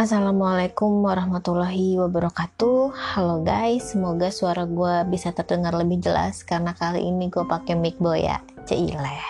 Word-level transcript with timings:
Assalamualaikum 0.00 1.04
warahmatullahi 1.04 2.00
wabarakatuh. 2.00 2.88
Halo 2.88 3.44
guys, 3.44 3.92
semoga 3.92 4.32
suara 4.32 4.64
gue 4.64 5.04
bisa 5.12 5.28
terdengar 5.28 5.76
lebih 5.76 6.00
jelas 6.00 6.40
karena 6.40 6.72
kali 6.72 7.04
ini 7.04 7.28
gue 7.28 7.44
pakai 7.44 7.76
mic 7.76 8.00
boy 8.00 8.24
ya, 8.24 8.40
ceileh. 8.64 9.20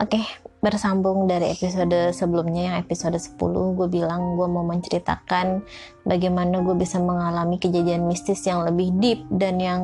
Oke, 0.00 0.16
bersambung 0.64 1.28
dari 1.28 1.52
episode 1.52 1.92
sebelumnya 2.16 2.72
yang 2.72 2.76
episode 2.80 3.20
10 3.20 3.36
gue 3.76 3.88
bilang 3.92 4.32
gue 4.40 4.48
mau 4.48 4.64
menceritakan 4.64 5.60
bagaimana 6.08 6.64
gue 6.64 6.80
bisa 6.80 6.96
mengalami 6.96 7.60
kejadian 7.60 8.08
mistis 8.08 8.40
yang 8.48 8.64
lebih 8.64 8.96
deep 8.96 9.28
dan 9.28 9.60
yang 9.60 9.80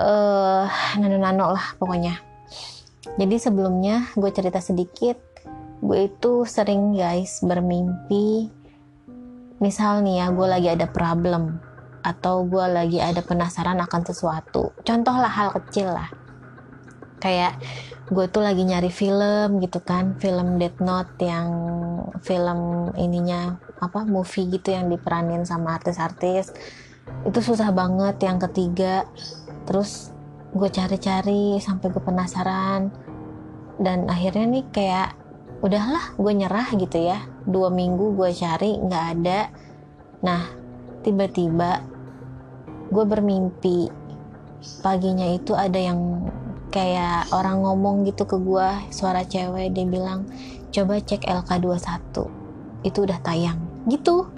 uh, 0.00 0.64
nano-nano 0.96 1.60
lah 1.60 1.76
pokoknya. 1.76 2.24
Jadi 3.20 3.36
sebelumnya 3.36 4.08
gue 4.16 4.32
cerita 4.32 4.64
sedikit, 4.64 5.20
gue 5.84 6.08
itu 6.08 6.48
sering 6.48 6.96
guys 6.96 7.44
bermimpi 7.44 8.56
misal 9.58 10.06
nih 10.06 10.22
ya 10.22 10.26
gue 10.30 10.46
lagi 10.46 10.68
ada 10.70 10.86
problem 10.86 11.58
atau 12.02 12.46
gue 12.46 12.64
lagi 12.70 12.98
ada 13.02 13.20
penasaran 13.20 13.78
akan 13.82 14.02
sesuatu. 14.06 14.72
Contoh 14.86 15.16
lah 15.18 15.30
hal 15.30 15.50
kecil 15.54 15.90
lah. 15.90 16.08
Kayak 17.18 17.58
gue 18.08 18.26
tuh 18.30 18.40
lagi 18.40 18.62
nyari 18.62 18.88
film 18.88 19.58
gitu 19.58 19.82
kan 19.82 20.16
film 20.16 20.56
Death 20.56 20.78
Note 20.80 21.18
yang 21.20 21.48
film 22.22 22.90
ininya 22.96 23.58
apa 23.82 24.06
movie 24.06 24.48
gitu 24.48 24.72
yang 24.72 24.86
diperanin 24.88 25.42
sama 25.42 25.76
artis-artis. 25.76 26.54
Itu 27.26 27.42
susah 27.42 27.74
banget 27.74 28.22
yang 28.22 28.38
ketiga. 28.38 29.04
Terus 29.66 30.14
gue 30.54 30.70
cari-cari 30.70 31.58
sampai 31.58 31.86
gue 31.90 32.02
penasaran. 32.02 32.94
Dan 33.78 34.06
akhirnya 34.06 34.46
nih 34.46 34.64
kayak 34.70 35.27
udahlah 35.58 36.14
gue 36.14 36.32
nyerah 36.34 36.68
gitu 36.78 36.98
ya. 37.02 37.18
Dua 37.42 37.68
minggu 37.72 38.14
gue 38.14 38.30
cari 38.34 38.78
nggak 38.78 39.04
ada. 39.18 39.40
Nah 40.22 40.42
tiba-tiba 41.02 41.82
gue 42.88 43.04
bermimpi 43.04 43.90
paginya 44.82 45.28
itu 45.30 45.54
ada 45.54 45.78
yang 45.78 46.30
kayak 46.68 47.30
orang 47.32 47.64
ngomong 47.64 48.04
gitu 48.04 48.26
ke 48.28 48.36
gue 48.36 48.68
suara 48.92 49.24
cewek 49.24 49.72
dia 49.72 49.86
bilang 49.88 50.28
coba 50.68 51.00
cek 51.00 51.24
LK21 51.24 52.16
itu 52.86 52.98
udah 53.02 53.18
tayang. 53.22 53.58
Gitu. 53.90 54.30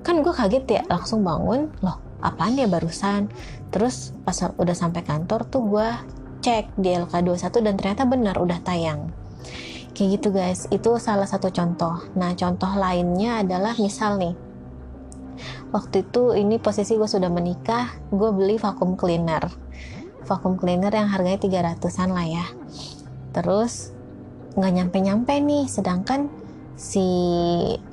Kan 0.00 0.24
gue 0.24 0.32
kaget 0.32 0.64
ya 0.70 0.82
langsung 0.88 1.26
bangun 1.26 1.68
loh 1.82 1.98
apaan 2.22 2.56
ya 2.56 2.70
barusan? 2.70 3.26
Terus 3.74 4.14
pas 4.22 4.36
udah 4.54 4.76
sampai 4.76 5.02
kantor 5.02 5.46
tuh 5.50 5.62
gue 5.66 5.88
cek 6.40 6.78
di 6.78 6.94
LK21 6.96 7.54
dan 7.60 7.74
ternyata 7.76 8.02
benar 8.08 8.36
udah 8.40 8.58
tayang 8.64 9.12
kayak 9.92 10.20
gitu 10.20 10.28
guys. 10.30 10.66
Itu 10.70 10.96
salah 10.96 11.26
satu 11.26 11.50
contoh. 11.52 12.00
Nah 12.16 12.32
contoh 12.34 12.70
lainnya 12.74 13.42
adalah 13.42 13.76
misal 13.76 14.16
nih. 14.16 14.34
Waktu 15.70 16.04
itu 16.08 16.34
ini 16.34 16.58
posisi 16.58 16.98
gue 16.98 17.06
sudah 17.06 17.30
menikah 17.30 17.94
gue 18.10 18.30
beli 18.34 18.58
vacuum 18.58 18.98
cleaner. 18.98 19.46
Vacuum 20.26 20.58
cleaner 20.58 20.92
yang 20.92 21.08
harganya 21.08 21.40
300an 21.40 22.10
lah 22.10 22.26
ya. 22.26 22.46
Terus 23.30 23.94
nggak 24.58 24.72
nyampe-nyampe 24.82 25.34
nih. 25.38 25.64
Sedangkan 25.70 26.26
si 26.74 27.06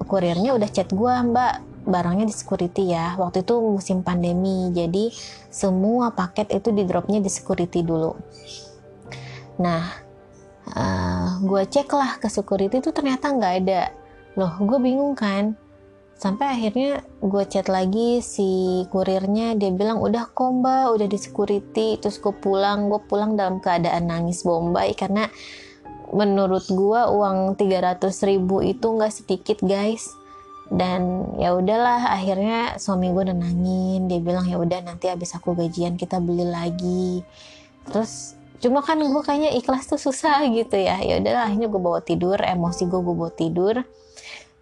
kurirnya 0.08 0.56
udah 0.56 0.70
chat 0.72 0.90
gue 0.90 1.14
mbak 1.34 1.86
barangnya 1.88 2.26
di 2.28 2.36
security 2.36 2.92
ya. 2.92 3.16
Waktu 3.16 3.46
itu 3.46 3.56
musim 3.62 4.04
pandemi 4.04 4.74
jadi 4.74 5.14
semua 5.48 6.12
paket 6.12 6.52
itu 6.52 6.74
di 6.74 6.84
dropnya 6.84 7.24
di 7.24 7.32
security 7.32 7.86
dulu. 7.86 8.12
Nah 9.62 10.07
uh, 10.74 10.80
eh, 10.80 11.28
gue 11.44 11.64
cek 11.68 11.90
lah 11.94 12.20
ke 12.20 12.28
security 12.28 12.82
itu 12.84 12.92
ternyata 12.92 13.32
nggak 13.32 13.54
ada. 13.64 13.82
Loh 14.36 14.54
gue 14.60 14.80
bingung 14.82 15.16
kan. 15.16 15.56
Sampai 16.18 16.50
akhirnya 16.50 17.06
gue 17.22 17.44
chat 17.46 17.70
lagi 17.70 18.26
si 18.26 18.84
kurirnya. 18.90 19.54
Dia 19.54 19.70
bilang 19.70 20.02
udah 20.02 20.34
komba 20.34 20.90
udah 20.90 21.06
di 21.06 21.20
security. 21.20 22.02
Terus 22.02 22.18
gue 22.18 22.34
pulang 22.34 22.90
gue 22.90 23.02
pulang 23.06 23.38
dalam 23.38 23.62
keadaan 23.62 24.10
nangis 24.10 24.42
bombay 24.42 24.98
karena 24.98 25.30
menurut 26.10 26.66
gue 26.72 27.02
uang 27.06 27.60
300 27.60 28.00
ribu 28.26 28.64
itu 28.66 28.88
nggak 28.88 29.14
sedikit 29.14 29.62
guys. 29.62 30.10
Dan 30.68 31.32
ya 31.40 31.56
udahlah 31.56 32.12
akhirnya 32.12 32.76
suami 32.76 33.14
gue 33.16 33.32
nenangin 33.32 34.12
dia 34.12 34.20
bilang 34.20 34.44
ya 34.52 34.60
udah 34.60 34.84
nanti 34.84 35.08
abis 35.08 35.38
aku 35.38 35.56
gajian 35.56 35.96
kita 35.96 36.18
beli 36.20 36.44
lagi. 36.44 37.24
Terus 37.88 38.37
cuma 38.58 38.82
kan 38.82 38.98
gue 38.98 39.24
kayaknya 39.24 39.54
ikhlas 39.58 39.86
tuh 39.86 40.02
susah 40.02 40.42
gitu 40.50 40.78
ya. 40.78 40.98
Ya 41.02 41.22
udahlah 41.22 41.50
akhirnya 41.50 41.70
gue 41.70 41.82
bawa 41.82 42.00
tidur 42.02 42.38
emosi 42.42 42.90
gue 42.90 43.00
gue 43.00 43.16
bawa 43.16 43.32
tidur. 43.34 43.76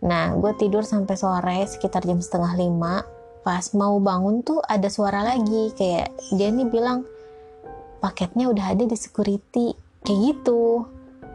Nah, 0.06 0.36
gue 0.36 0.52
tidur 0.60 0.84
sampai 0.84 1.16
sore 1.16 1.60
sekitar 1.66 2.04
jam 2.04 2.20
setengah 2.20 2.54
lima. 2.60 3.02
Pas 3.42 3.64
mau 3.74 3.98
bangun 4.04 4.44
tuh 4.44 4.60
ada 4.66 4.92
suara 4.92 5.24
lagi. 5.24 5.72
Kayak 5.74 6.12
dia 6.36 6.52
nih 6.52 6.68
bilang 6.68 7.08
paketnya 8.04 8.52
udah 8.52 8.76
ada 8.76 8.84
di 8.84 8.98
security. 9.00 9.74
Kayak 10.04 10.20
gitu. 10.36 10.86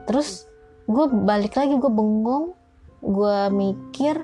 Terus 0.05 0.47
gue 0.85 1.07
balik 1.07 1.57
lagi 1.57 1.75
gue 1.79 1.91
bengong, 1.91 2.53
gue 3.03 3.39
mikir 3.55 4.21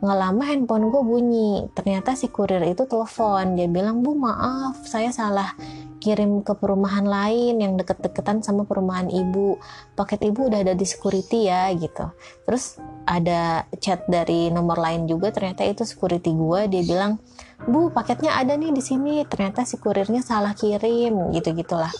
nggak 0.00 0.18
lama 0.18 0.42
handphone 0.46 0.88
gue 0.88 1.02
bunyi. 1.04 1.52
Ternyata 1.76 2.14
si 2.14 2.30
kurir 2.32 2.62
itu 2.64 2.86
telepon. 2.88 3.58
Dia 3.58 3.68
bilang 3.68 4.00
bu 4.00 4.16
maaf 4.16 4.80
saya 4.86 5.12
salah 5.12 5.52
kirim 6.00 6.40
ke 6.40 6.56
perumahan 6.56 7.04
lain 7.04 7.60
yang 7.60 7.76
deket-deketan 7.76 8.40
sama 8.40 8.64
perumahan 8.64 9.12
ibu. 9.12 9.60
Paket 9.94 10.32
ibu 10.32 10.48
udah 10.48 10.64
ada 10.64 10.72
di 10.72 10.88
security 10.88 11.46
ya 11.46 11.68
gitu. 11.76 12.08
Terus 12.48 12.80
ada 13.04 13.68
chat 13.78 14.08
dari 14.08 14.48
nomor 14.48 14.80
lain 14.80 15.04
juga 15.04 15.28
ternyata 15.28 15.62
itu 15.68 15.84
security 15.84 16.32
gue 16.32 16.60
dia 16.72 16.82
bilang 16.82 17.20
bu 17.68 17.92
paketnya 17.92 18.32
ada 18.40 18.56
nih 18.56 18.72
di 18.72 18.80
sini. 18.80 19.22
Ternyata 19.28 19.68
si 19.68 19.76
kurirnya 19.76 20.24
salah 20.24 20.56
kirim 20.56 21.30
gitu 21.36 21.52
gitulah 21.52 21.92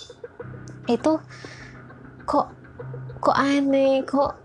itu 0.88 1.20
kok 2.24 2.50
kok 3.20 3.36
aneh 3.36 4.02
kok 4.08 4.40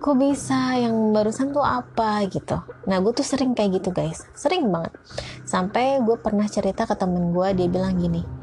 kok 0.00 0.16
bisa? 0.16 0.80
Yang 0.80 0.96
barusan 1.12 1.52
tuh 1.52 1.66
apa 1.66 2.24
gitu. 2.30 2.56
Nah 2.88 2.96
gue 3.04 3.12
tuh 3.12 3.26
sering 3.26 3.52
kayak 3.52 3.82
gitu 3.82 3.92
guys. 3.92 4.24
Sering 4.32 4.70
banget. 4.72 4.96
Sampai 5.44 6.00
gue 6.00 6.16
pernah 6.16 6.48
cerita 6.48 6.88
ke 6.88 6.94
temen 6.96 7.34
gue 7.36 7.48
dia 7.52 7.68
bilang 7.68 7.98
gini 7.98 8.39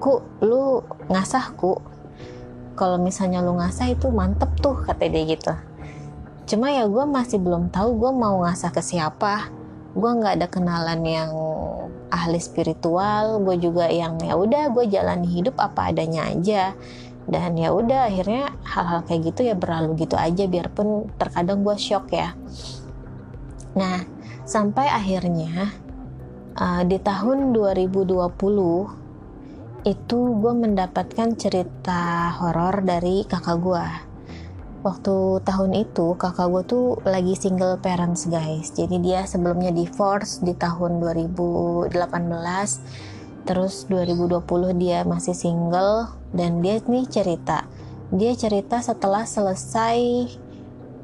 ku 0.00 0.24
lu 0.40 0.80
ngasah 1.12 1.52
ku. 1.54 1.76
Kalau 2.74 2.96
misalnya 2.96 3.44
lu 3.44 3.60
ngasah 3.60 3.92
itu 3.92 4.08
mantep 4.08 4.48
tuh 4.58 4.72
kata 4.88 5.04
dia 5.12 5.22
gitu. 5.28 5.52
Cuma 6.48 6.72
ya 6.72 6.88
gue 6.88 7.04
masih 7.04 7.36
belum 7.38 7.68
tahu 7.68 8.00
gue 8.00 8.10
mau 8.16 8.40
ngasah 8.42 8.72
ke 8.72 8.80
siapa. 8.80 9.52
Gue 9.92 10.10
nggak 10.16 10.40
ada 10.40 10.46
kenalan 10.48 11.04
yang 11.04 11.30
ahli 12.10 12.42
spiritual 12.42 13.38
gue 13.46 13.54
juga 13.60 13.86
yang 13.86 14.18
ya 14.18 14.34
udah 14.34 14.74
gue 14.74 14.88
jalani 14.88 15.28
hidup 15.28 15.60
apa 15.60 15.92
adanya 15.92 16.32
aja. 16.32 16.72
Dan 17.30 17.54
ya 17.60 17.70
udah 17.70 18.08
akhirnya 18.08 18.56
hal-hal 18.64 19.04
kayak 19.06 19.30
gitu 19.30 19.46
ya 19.46 19.54
berlalu 19.54 20.02
gitu 20.02 20.16
aja 20.16 20.48
biarpun 20.48 21.12
terkadang 21.20 21.62
gue 21.62 21.76
shock 21.76 22.10
ya. 22.10 22.32
Nah 23.76 24.02
sampai 24.48 24.88
akhirnya 24.88 25.70
uh, 26.58 26.82
di 26.82 26.98
tahun 26.98 27.52
2020 27.54 28.99
itu 29.84 30.36
gue 30.40 30.52
mendapatkan 30.52 31.32
cerita 31.40 32.34
horor 32.36 32.84
dari 32.84 33.24
kakak 33.24 33.58
gue 33.64 33.86
waktu 34.80 35.44
tahun 35.44 35.72
itu 35.76 36.16
kakak 36.16 36.48
gue 36.48 36.62
tuh 36.64 36.86
lagi 37.04 37.36
single 37.36 37.76
parents 37.84 38.24
guys. 38.28 38.72
Jadi 38.72 38.96
dia 39.00 39.28
sebelumnya 39.28 39.68
divorce 39.72 40.40
di 40.40 40.56
tahun 40.56 41.04
2018 41.04 41.92
terus 43.44 43.88
2020 43.88 44.40
dia 44.80 45.04
masih 45.04 45.36
single 45.36 46.08
dan 46.32 46.64
dia 46.64 46.80
nih 46.80 47.04
cerita. 47.08 47.68
Dia 48.08 48.32
cerita 48.36 48.80
setelah 48.80 49.28
selesai 49.28 50.00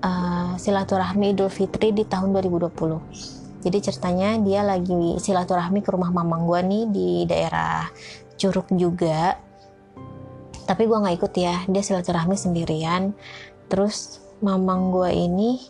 uh, 0.00 0.52
silaturahmi 0.56 1.36
Idul 1.36 1.52
Fitri 1.52 1.92
di 1.92 2.04
tahun 2.04 2.32
2020 2.32 3.46
jadi 3.66 3.82
ceritanya 3.82 4.38
dia 4.46 4.62
lagi 4.62 5.18
silaturahmi 5.18 5.82
ke 5.82 5.90
rumah 5.90 6.14
mamang 6.14 6.46
gue 6.46 6.60
nih 6.62 6.84
di 6.86 7.08
daerah 7.26 7.90
curug 8.36 8.68
juga. 8.76 9.40
Tapi 10.66 10.82
gue 10.84 10.98
nggak 10.98 11.16
ikut 11.20 11.32
ya. 11.36 11.64
Dia 11.68 11.82
silaturahmi 11.82 12.36
sendirian. 12.38 13.16
Terus 13.66 14.20
mamang 14.44 14.92
gue 14.92 15.10
ini 15.10 15.60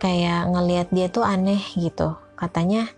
kayak 0.00 0.50
ngelihat 0.52 0.88
dia 0.92 1.06
tuh 1.12 1.24
aneh 1.24 1.60
gitu. 1.76 2.16
Katanya 2.36 2.88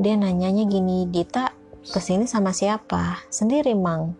dia 0.00 0.16
nanyanya 0.16 0.66
gini 0.66 1.06
Dita 1.06 1.52
ke 1.86 2.00
sini 2.02 2.26
sama 2.26 2.50
siapa? 2.50 3.22
Sendiri 3.28 3.72
mang. 3.76 4.16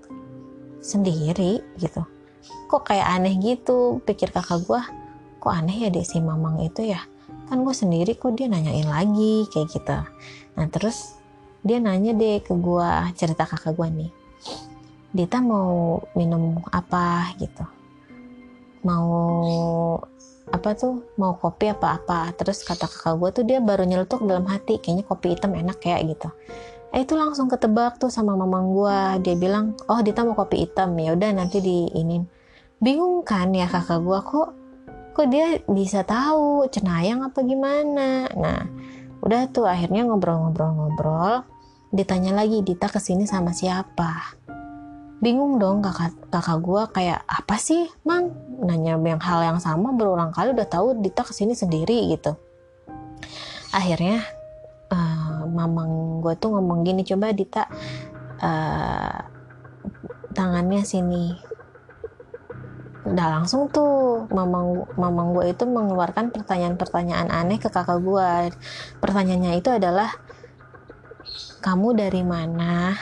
Sendiri? 0.80 1.60
gitu. 1.76 2.06
Kok 2.70 2.86
kayak 2.88 3.20
aneh 3.20 3.36
gitu? 3.36 4.00
Pikir 4.06 4.32
kakak 4.32 4.64
gue 4.64 4.82
kok 5.40 5.56
aneh 5.56 5.88
ya 5.88 5.88
deh 5.88 6.04
si 6.04 6.20
mamang 6.20 6.60
itu 6.60 6.92
ya? 6.92 7.00
Kan 7.48 7.64
gue 7.64 7.74
sendiri 7.74 8.14
kok 8.14 8.36
dia 8.36 8.46
nanyain 8.46 8.86
lagi 8.86 9.48
kayak 9.48 9.68
gitu. 9.72 9.98
Nah 10.54 10.66
terus 10.68 11.19
dia 11.60 11.76
nanya 11.76 12.16
deh 12.16 12.40
ke 12.40 12.52
gue 12.56 12.90
cerita 13.16 13.44
kakak 13.44 13.76
gue 13.76 13.88
nih. 13.88 14.10
Dita 15.10 15.42
mau 15.42 16.00
minum 16.16 16.62
apa 16.72 17.34
gitu. 17.36 17.66
Mau 18.86 19.08
apa 20.48 20.68
tuh? 20.72 21.04
Mau 21.20 21.36
kopi 21.36 21.68
apa 21.68 22.00
apa. 22.00 22.32
Terus 22.32 22.64
kata 22.64 22.88
kakak 22.88 23.14
gue 23.20 23.30
tuh 23.36 23.44
dia 23.44 23.58
baru 23.60 23.84
nyeletuk 23.84 24.24
dalam 24.24 24.48
hati 24.48 24.80
kayaknya 24.80 25.04
kopi 25.04 25.36
hitam 25.36 25.52
enak 25.52 25.82
kayak 25.82 26.16
gitu. 26.16 26.28
Eh 26.90 27.06
itu 27.06 27.14
langsung 27.14 27.46
ketebak 27.46 28.02
tuh 28.02 28.10
sama 28.10 28.34
mamang 28.34 28.74
gue 28.74 28.98
dia 29.22 29.34
bilang 29.38 29.78
oh 29.86 30.00
Dita 30.00 30.24
mau 30.24 30.32
kopi 30.32 30.64
hitam. 30.64 30.96
Ya 30.96 31.12
udah 31.12 31.30
nanti 31.36 31.60
di 31.60 31.92
ini. 31.92 32.24
Bingung 32.80 33.20
kan 33.26 33.52
ya 33.52 33.68
kakak 33.68 34.00
gue 34.00 34.18
kok 34.24 34.48
kok 35.10 35.26
dia 35.28 35.60
bisa 35.68 36.06
tahu? 36.06 36.64
Cenayang 36.72 37.20
apa 37.26 37.44
gimana? 37.44 38.30
Nah 38.32 38.64
udah 39.20 39.48
tuh 39.52 39.68
akhirnya 39.68 40.08
ngobrol-ngobrol-ngobrol 40.08 41.44
ditanya 41.90 42.32
lagi 42.32 42.62
Dita 42.62 42.86
ke 42.86 43.02
sini 43.02 43.26
sama 43.26 43.50
siapa? 43.50 44.38
Bingung 45.20 45.60
dong 45.60 45.84
kakak 45.84 46.16
kakak 46.32 46.58
gue 46.64 46.82
kayak 46.96 47.20
apa 47.28 47.56
sih 47.60 47.90
mang? 48.08 48.32
Nanya 48.60 48.96
yang 48.96 49.20
hal 49.20 49.40
yang 49.44 49.60
sama 49.60 49.92
berulang 49.92 50.32
kali 50.32 50.56
udah 50.56 50.68
tahu 50.70 51.02
Dita 51.02 51.26
ke 51.26 51.34
sini 51.36 51.52
sendiri 51.52 52.08
gitu. 52.14 52.38
Akhirnya 53.74 54.24
uh, 54.88 55.44
mamang 55.44 56.24
gue 56.24 56.34
tuh 56.40 56.56
ngomong 56.56 56.86
gini 56.86 57.04
coba 57.04 57.36
Dita 57.36 57.68
uh, 58.40 59.18
tangannya 60.32 60.86
sini 60.86 61.49
udah 63.00 63.26
langsung 63.40 63.72
tuh 63.72 64.28
mamang 64.28 64.84
mamang 65.00 65.32
gue 65.32 65.56
itu 65.56 65.64
mengeluarkan 65.64 66.36
pertanyaan-pertanyaan 66.36 67.32
aneh 67.32 67.56
ke 67.56 67.72
kakak 67.72 67.96
gue 68.04 68.52
pertanyaannya 69.00 69.56
itu 69.56 69.72
adalah 69.72 70.12
kamu 71.60 71.92
dari 71.92 72.24
mana? 72.24 72.96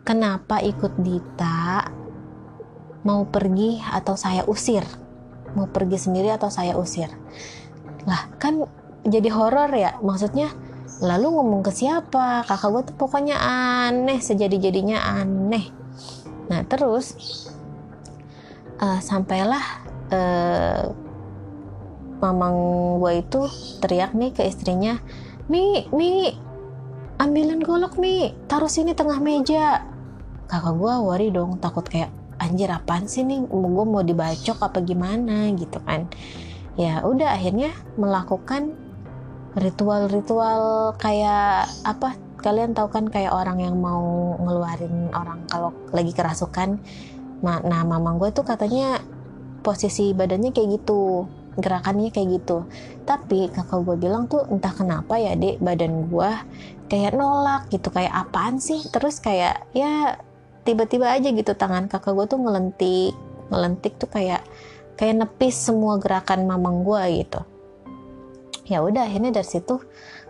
Kenapa 0.00 0.64
ikut 0.64 0.96
Dita? 0.96 1.84
Mau 3.04 3.28
pergi 3.28 3.84
atau 3.84 4.16
saya 4.16 4.48
usir? 4.48 4.82
Mau 5.52 5.68
pergi 5.68 6.00
sendiri 6.00 6.32
atau 6.32 6.48
saya 6.48 6.72
usir? 6.80 7.12
Lah 8.08 8.32
kan 8.40 8.64
jadi 9.04 9.28
horor 9.28 9.70
ya. 9.76 10.00
Maksudnya 10.00 10.50
lalu 11.04 11.36
ngomong 11.36 11.60
ke 11.68 11.72
siapa? 11.74 12.48
Kakak 12.48 12.70
gue 12.72 12.82
tuh 12.88 12.96
pokoknya 12.96 13.36
aneh 13.36 14.24
sejadi-jadinya 14.24 15.20
aneh. 15.20 15.68
Nah 16.48 16.64
terus 16.64 17.12
uh, 18.80 19.00
sampailah 19.00 19.64
uh, 20.12 20.82
mamang 22.20 22.56
gue 23.00 23.12
itu 23.20 23.40
teriak 23.84 24.16
nih 24.16 24.32
ke 24.32 24.42
istrinya 24.48 24.96
Mi, 25.46 25.86
Mi, 25.94 26.34
ambilin 27.22 27.62
golok 27.62 28.02
Mi, 28.02 28.34
taruh 28.50 28.66
sini 28.66 28.98
tengah 28.98 29.22
meja. 29.22 29.86
Kakak 30.50 30.74
gue 30.74 30.94
worry 31.06 31.30
dong 31.30 31.62
takut 31.62 31.86
kayak 31.86 32.10
anjir 32.42 32.66
apaan 32.66 33.06
sih 33.06 33.22
nih? 33.22 33.46
Gue 33.46 33.86
mau 33.86 34.02
dibacok 34.02 34.58
apa 34.66 34.82
gimana? 34.82 35.46
Gitu 35.54 35.78
kan. 35.86 36.10
Ya 36.74 37.06
udah 37.06 37.38
akhirnya 37.38 37.70
melakukan 37.94 38.74
ritual-ritual 39.54 40.92
kayak 40.98 41.70
apa 41.86 42.18
kalian 42.42 42.74
tahu 42.74 42.90
kan 42.90 43.06
kayak 43.06 43.32
orang 43.32 43.62
yang 43.62 43.78
mau 43.78 44.34
ngeluarin 44.42 45.08
orang 45.14 45.46
kalau 45.48 45.72
lagi 45.94 46.12
kerasukan 46.12 46.82
nah 47.44 47.82
mamang 47.84 48.16
gue 48.16 48.32
tuh 48.32 48.44
katanya 48.46 49.00
posisi 49.60 50.14
badannya 50.14 50.54
kayak 50.54 50.80
gitu 50.80 51.26
gerakannya 51.56 52.12
kayak 52.12 52.40
gitu. 52.40 52.68
Tapi 53.08 53.48
kakak 53.50 53.80
gue 53.82 53.96
bilang 53.96 54.28
tuh 54.28 54.44
entah 54.52 54.72
kenapa 54.72 55.16
ya 55.16 55.32
dek 55.34 55.58
badan 55.58 56.12
gue 56.12 56.30
kayak 56.86 57.16
nolak 57.16 57.66
gitu 57.72 57.88
kayak 57.88 58.12
apaan 58.12 58.60
sih? 58.60 58.84
Terus 58.92 59.18
kayak 59.18 59.64
ya 59.72 60.20
tiba-tiba 60.62 61.10
aja 61.10 61.32
gitu 61.32 61.52
tangan 61.56 61.88
kakak 61.88 62.12
gue 62.12 62.26
tuh 62.28 62.38
ngelentik 62.40 63.14
ngelentik 63.48 63.94
tuh 63.96 64.10
kayak 64.10 64.42
kayak 64.98 65.22
nepis 65.22 65.56
semua 65.56 65.96
gerakan 65.96 66.44
mamang 66.44 66.84
gue 66.84 67.24
gitu. 67.24 67.40
Ya 68.66 68.82
udah 68.82 69.06
akhirnya 69.06 69.30
dari 69.30 69.46
situ 69.46 69.80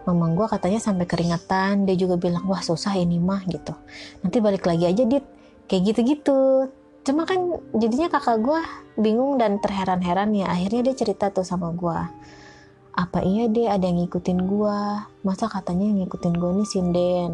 mamang 0.06 0.38
gue 0.38 0.46
katanya 0.46 0.78
sampai 0.78 1.08
keringetan 1.08 1.88
dia 1.88 1.98
juga 1.98 2.14
bilang 2.20 2.46
wah 2.46 2.62
susah 2.62 2.94
ini 2.94 3.18
mah 3.18 3.42
gitu. 3.50 3.74
Nanti 4.22 4.38
balik 4.38 4.62
lagi 4.62 4.86
aja 4.86 5.02
dit. 5.02 5.24
Kayak 5.66 5.82
gitu-gitu 5.90 6.70
cuma 7.06 7.22
kan 7.22 7.62
jadinya 7.78 8.10
kakak 8.10 8.42
gue 8.42 8.60
bingung 8.98 9.38
dan 9.38 9.62
terheran-heran 9.62 10.34
ya. 10.34 10.50
Akhirnya 10.50 10.90
dia 10.90 10.94
cerita 10.98 11.30
tuh 11.30 11.46
sama 11.46 11.70
gue 11.72 12.00
apa 12.96 13.20
iya 13.20 13.44
deh 13.46 13.68
ada 13.68 13.84
yang 13.84 14.00
ngikutin 14.00 14.40
gue 14.48 14.78
masa 15.20 15.52
katanya 15.52 15.84
yang 15.84 16.00
ngikutin 16.00 16.34
gue 16.34 16.50
nih 16.60 16.68
sinden 16.68 17.32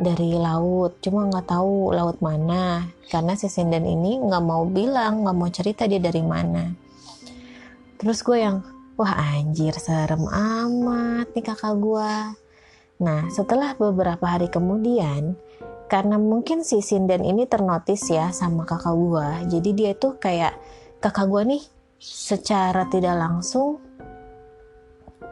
dari 0.00 0.32
laut. 0.34 0.96
Cuma 1.04 1.28
nggak 1.28 1.52
tahu 1.52 1.92
laut 1.92 2.18
mana. 2.24 2.88
Karena 3.12 3.36
si 3.36 3.52
sinden 3.52 3.84
ini 3.84 4.16
nggak 4.16 4.42
mau 4.42 4.64
bilang 4.64 5.28
nggak 5.28 5.36
mau 5.36 5.50
cerita 5.52 5.84
dia 5.84 6.00
dari 6.00 6.24
mana. 6.24 6.72
Terus 8.00 8.24
gue 8.24 8.38
yang 8.40 8.64
wah 9.02 9.18
anjir 9.34 9.72
serem 9.80 10.28
amat 10.28 11.32
nih 11.32 11.44
kakak 11.44 11.74
gue 11.80 12.14
nah 13.02 13.26
setelah 13.32 13.74
beberapa 13.74 14.22
hari 14.22 14.46
kemudian 14.52 15.34
karena 15.92 16.16
mungkin 16.16 16.64
si 16.64 16.80
sinden 16.80 17.20
ini 17.20 17.44
ternotis 17.44 18.08
ya 18.08 18.32
sama 18.32 18.64
kakak 18.64 18.96
gue 18.96 19.28
jadi 19.52 19.70
dia 19.76 19.92
tuh 19.92 20.16
kayak 20.16 20.56
kakak 21.04 21.28
gue 21.28 21.42
nih 21.52 21.62
secara 22.00 22.88
tidak 22.88 23.20
langsung 23.20 23.76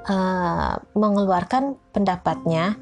uh, 0.04 0.76
mengeluarkan 0.92 1.80
pendapatnya 1.96 2.76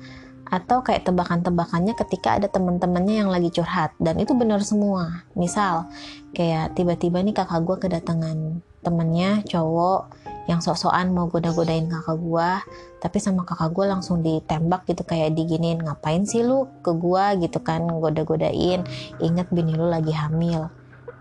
atau 0.48 0.80
kayak 0.80 1.04
tebakan-tebakannya 1.04 1.92
ketika 1.92 2.40
ada 2.40 2.48
teman-temannya 2.48 3.20
yang 3.20 3.28
lagi 3.28 3.52
curhat. 3.52 3.92
Dan 4.00 4.16
itu 4.16 4.32
benar 4.32 4.64
semua. 4.64 5.28
Misal 5.36 5.92
kayak 6.32 6.72
tiba-tiba 6.72 7.20
nih 7.20 7.36
kakak 7.36 7.68
gue 7.68 7.76
kedatangan 7.76 8.64
temennya 8.80 9.44
cowok 9.44 10.08
yang 10.48 10.64
sok-sokan 10.64 11.12
mau 11.12 11.28
goda-godain 11.28 11.92
kakak 11.92 12.16
gue 12.16 12.50
tapi 12.98 13.22
sama 13.22 13.46
kakak 13.46 13.70
gue 13.70 13.84
langsung 13.86 14.24
ditembak 14.24 14.82
gitu 14.90 15.06
kayak 15.06 15.36
diginin 15.38 15.78
ngapain 15.78 16.26
sih 16.26 16.42
lu 16.42 16.66
ke 16.82 16.90
gue 16.90 17.46
gitu 17.46 17.62
kan 17.62 17.86
goda-godain. 17.86 18.82
Inget 19.22 19.48
bini 19.54 19.78
lu 19.78 19.86
lagi 19.86 20.10
hamil. 20.10 20.66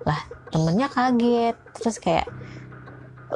Lah 0.08 0.22
temennya 0.50 0.90
kaget. 0.90 1.56
Terus 1.78 2.02
kayak 2.02 2.26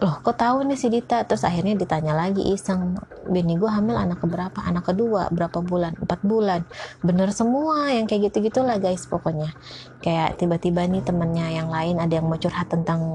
loh 0.02 0.24
kok 0.24 0.40
tahu 0.42 0.66
nih 0.66 0.80
si 0.80 0.90
Dita? 0.90 1.22
Terus 1.28 1.46
akhirnya 1.46 1.78
ditanya 1.78 2.18
lagi 2.18 2.42
iseng 2.50 2.98
bini 3.30 3.62
gue 3.62 3.70
hamil 3.70 3.94
anak 3.94 4.26
keberapa? 4.26 4.58
Anak 4.66 4.90
kedua. 4.90 5.30
Berapa 5.30 5.62
bulan? 5.62 5.94
Empat 6.02 6.26
bulan. 6.26 6.66
Bener 7.06 7.30
semua 7.30 7.94
yang 7.94 8.10
kayak 8.10 8.34
gitu 8.34 8.50
gitulah 8.50 8.82
guys 8.82 9.06
pokoknya. 9.06 9.54
Kayak 10.02 10.42
tiba-tiba 10.42 10.82
nih 10.90 11.06
temennya 11.06 11.62
yang 11.62 11.70
lain 11.70 12.02
ada 12.02 12.18
yang 12.18 12.26
mau 12.26 12.42
curhat 12.42 12.74
tentang 12.74 13.06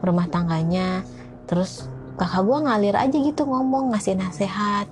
rumah 0.00 0.30
tangganya 0.30 1.04
terus 1.48 1.88
kakak 2.20 2.44
gue 2.44 2.58
ngalir 2.68 2.96
aja 2.98 3.16
gitu 3.16 3.42
ngomong 3.46 3.94
ngasih 3.94 4.18
nasihat 4.18 4.86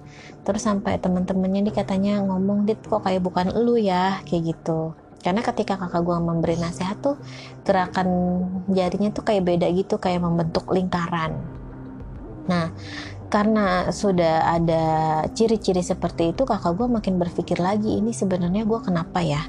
terus 0.47 0.63
sampai 0.63 1.03
temen-temennya 1.03 1.67
nih 1.67 1.75
katanya 1.75 2.23
ngomong 2.23 2.71
dit 2.71 2.79
kok 2.79 3.03
kayak 3.03 3.19
bukan 3.19 3.51
lu 3.51 3.75
ya? 3.75 4.23
Kayak 4.23 4.55
gitu. 4.55 4.95
Karena 5.19 5.43
ketika 5.43 5.75
kakak 5.75 6.07
gue 6.07 6.15
memberi 6.23 6.55
nasihat 6.55 7.03
tuh 7.03 7.19
gerakan 7.67 8.07
jarinya 8.71 9.11
tuh 9.11 9.27
kayak 9.27 9.43
beda 9.43 9.67
gitu 9.75 9.99
kayak 9.99 10.23
membentuk 10.23 10.71
lingkaran. 10.71 11.35
Nah 12.47 12.71
karena 13.27 13.91
sudah 13.91 14.55
ada 14.55 14.85
ciri-ciri 15.35 15.83
seperti 15.83 16.31
itu 16.31 16.47
kakak 16.47 16.79
gue 16.79 16.87
makin 16.87 17.19
berpikir 17.19 17.59
lagi 17.59 17.99
ini 17.99 18.15
sebenarnya 18.15 18.63
gue 18.63 18.79
kenapa 18.87 19.19
ya? 19.27 19.43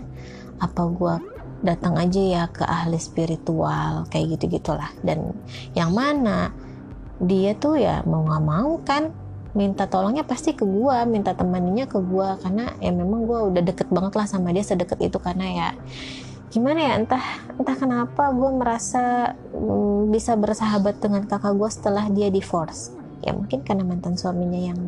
Apa 0.57 0.81
gue 0.89 1.15
datang 1.61 1.93
aja 2.01 2.21
ya 2.25 2.43
ke 2.49 2.65
ahli 2.65 2.97
spiritual? 2.97 4.09
Kayak 4.09 4.41
gitu 4.41 4.57
gitulah 4.57 4.89
dan 5.05 5.29
yang 5.77 5.93
mana 5.93 6.49
dia 7.17 7.57
tuh 7.57 7.77
ya 7.77 8.05
mau 8.05 8.21
nggak 8.25 8.43
mau 8.45 8.77
kan 8.86 9.09
minta 9.57 9.89
tolongnya 9.89 10.21
pasti 10.21 10.53
ke 10.53 10.62
gue 10.62 10.97
minta 11.09 11.33
temannya 11.33 11.89
ke 11.89 11.97
gue 11.97 12.29
karena 12.45 12.77
ya 12.77 12.93
memang 12.93 13.25
gue 13.25 13.39
udah 13.53 13.63
deket 13.65 13.89
banget 13.89 14.13
lah 14.13 14.29
sama 14.29 14.53
dia 14.53 14.62
sedeket 14.62 15.09
itu 15.09 15.17
karena 15.17 15.45
ya 15.50 15.69
gimana 16.53 16.79
ya 16.79 16.93
entah 16.95 17.25
entah 17.57 17.75
kenapa 17.75 18.29
gue 18.31 18.50
merasa 18.53 19.33
mm, 19.51 20.13
bisa 20.13 20.38
bersahabat 20.38 21.01
dengan 21.01 21.25
kakak 21.27 21.57
gue 21.57 21.69
setelah 21.74 22.05
dia 22.07 22.31
divorce. 22.31 22.93
Ya 23.25 23.33
mungkin 23.33 23.65
karena 23.65 23.81
mantan 23.83 24.15
suaminya 24.15 24.62
yang 24.71 24.79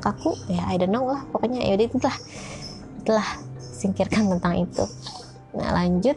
kaku 0.00 0.34
ya 0.48 0.64
I 0.66 0.80
don't 0.80 0.90
know 0.90 1.06
lah 1.06 1.22
pokoknya 1.28 1.60
ya 1.62 1.76
udah 1.76 1.86
itulah 1.86 2.16
itulah 3.04 3.28
singkirkan 3.60 4.32
tentang 4.32 4.64
itu. 4.64 4.84
Nah 5.54 5.76
lanjut 5.76 6.16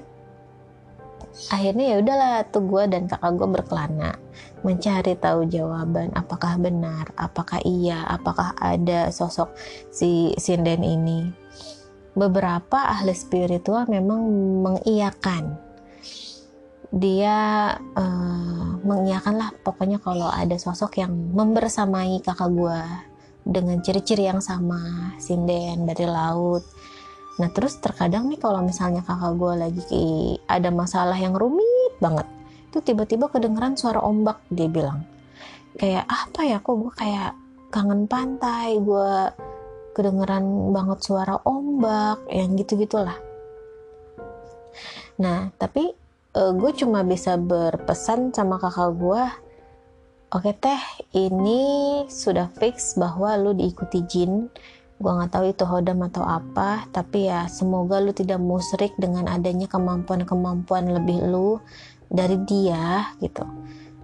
akhirnya 1.47 1.95
ya 1.95 2.03
udahlah 2.03 2.35
tuh 2.51 2.67
gue 2.67 2.83
dan 2.91 3.07
kakak 3.07 3.39
gue 3.39 3.47
berkelana 3.47 4.19
mencari 4.63 5.15
tahu 5.15 5.47
jawaban 5.47 6.11
apakah 6.15 6.59
benar, 6.59 7.11
apakah 7.15 7.63
iya, 7.63 8.03
apakah 8.07 8.55
ada 8.59 9.07
sosok 9.11 9.55
si 9.91 10.35
sinden 10.35 10.83
ini. 10.83 11.31
Beberapa 12.11 12.91
ahli 12.91 13.15
spiritual 13.15 13.87
memang 13.87 14.19
mengiyakan. 14.65 15.55
Dia 16.89 17.37
uh, 17.77 18.69
mengiyakan 18.81 19.35
lah 19.37 19.49
pokoknya 19.61 20.01
kalau 20.01 20.27
ada 20.27 20.57
sosok 20.57 20.99
yang 20.99 21.13
membersamai 21.13 22.19
kakak 22.25 22.49
gue 22.49 22.81
dengan 23.45 23.79
ciri-ciri 23.79 24.27
yang 24.27 24.41
sama, 24.43 25.15
sinden 25.21 25.87
dari 25.87 26.03
laut. 26.09 26.65
Nah 27.39 27.49
terus 27.55 27.79
terkadang 27.79 28.27
nih 28.27 28.39
kalau 28.39 28.59
misalnya 28.61 29.01
kakak 29.01 29.33
gue 29.39 29.53
lagi 29.55 30.05
ada 30.45 30.69
masalah 30.69 31.15
yang 31.15 31.33
rumit 31.33 31.95
banget, 32.03 32.27
tuh 32.69 32.83
tiba-tiba 32.83 33.31
kedengeran 33.31 33.79
suara 33.79 34.03
ombak 34.03 34.43
dia 34.51 34.67
bilang. 34.67 35.07
Kayak 35.79 36.05
apa 36.07 36.41
ya 36.43 36.57
kok 36.59 36.75
gue 36.75 36.93
kayak 36.93 37.31
kangen 37.69 38.09
pantai 38.09 38.81
gue 38.81 39.13
kedengeran 39.93 40.73
banget 40.73 40.99
suara 41.05 41.37
ombak 41.45 42.25
yang 42.33 42.57
gitu 42.57 42.77
gitulah 42.81 43.17
nah 45.21 45.53
tapi 45.61 45.93
uh, 46.33 46.53
gue 46.57 46.71
cuma 46.73 47.05
bisa 47.05 47.37
berpesan 47.37 48.33
sama 48.33 48.57
kakak 48.57 48.97
gue 48.97 49.23
oke 50.33 50.51
teh 50.57 50.81
ini 51.13 51.61
sudah 52.09 52.49
fix 52.57 52.97
bahwa 52.97 53.37
lu 53.37 53.53
diikuti 53.53 54.01
jin 54.09 54.49
gue 54.99 55.11
nggak 55.15 55.31
tahu 55.31 55.45
itu 55.47 55.63
hodam 55.63 56.03
atau 56.03 56.27
apa 56.27 56.83
tapi 56.91 57.31
ya 57.31 57.47
semoga 57.47 58.03
lu 58.03 58.11
tidak 58.11 58.35
musrik 58.43 58.91
dengan 58.99 59.31
adanya 59.31 59.71
kemampuan-kemampuan 59.71 60.91
lebih 60.91 61.23
lu 61.23 61.63
dari 62.11 62.35
dia 62.43 63.15
gitu. 63.23 63.47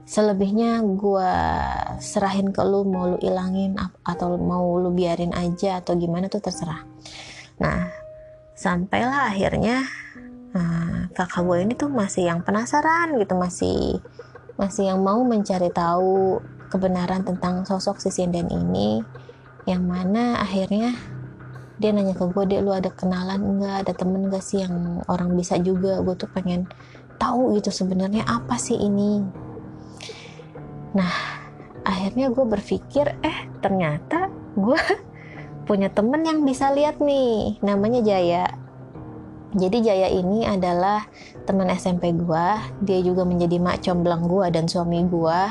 Selebihnya 0.05 0.79
gue 0.85 1.31
serahin 1.99 2.53
ke 2.55 2.61
lu 2.63 2.87
mau 2.87 3.11
lu 3.11 3.17
ilangin 3.19 3.75
atau 4.07 4.39
mau 4.39 4.79
lu 4.79 4.95
biarin 4.95 5.35
aja 5.35 5.83
atau 5.83 5.99
gimana 5.99 6.31
tuh 6.31 6.39
terserah. 6.39 6.87
Nah 7.59 7.91
sampailah 8.55 9.35
akhirnya 9.35 9.83
nah, 10.55 11.11
kakak 11.11 11.43
gue 11.43 11.57
ini 11.59 11.73
tuh 11.75 11.91
masih 11.91 12.31
yang 12.31 12.39
penasaran 12.39 13.19
gitu 13.19 13.35
masih 13.35 13.99
masih 14.55 14.95
yang 14.95 15.03
mau 15.03 15.19
mencari 15.27 15.67
tahu 15.75 16.39
kebenaran 16.71 17.27
tentang 17.27 17.67
sosok 17.67 17.99
si 17.99 18.07
sinden 18.07 18.47
ini 18.47 19.03
yang 19.65 19.85
mana 19.85 20.41
akhirnya 20.41 20.93
dia 21.75 21.91
nanya 21.91 22.15
ke 22.15 22.23
gue 22.31 22.43
dia 22.47 22.63
lu 22.63 22.71
ada 22.71 22.87
kenalan 22.93 23.41
enggak 23.41 23.85
ada 23.85 23.93
temen 23.97 24.31
enggak 24.31 24.45
sih 24.45 24.63
yang 24.63 25.03
orang 25.11 25.35
bisa 25.35 25.59
juga 25.59 25.99
gue 25.99 26.15
tuh 26.15 26.29
pengen 26.31 26.69
tahu 27.19 27.57
gitu 27.59 27.73
sebenarnya 27.73 28.23
apa 28.23 28.55
sih 28.55 28.79
ini 28.79 29.25
Nah, 30.95 31.11
akhirnya 31.83 32.31
gue 32.31 32.45
berpikir, 32.47 33.19
eh 33.19 33.37
ternyata 33.59 34.31
gue 34.55 34.79
punya 35.67 35.91
temen 35.91 36.23
yang 36.23 36.47
bisa 36.47 36.71
lihat 36.71 37.03
nih, 37.03 37.59
namanya 37.59 37.99
Jaya. 37.99 38.47
Jadi 39.55 39.83
Jaya 39.83 40.07
ini 40.11 40.47
adalah 40.47 41.03
teman 41.43 41.67
SMP 41.71 42.15
gue, 42.15 42.47
dia 42.83 42.99
juga 43.03 43.27
menjadi 43.27 43.59
mak 43.59 43.83
comblang 43.83 44.23
gue 44.23 44.47
dan 44.55 44.71
suami 44.71 45.03
gue, 45.03 45.41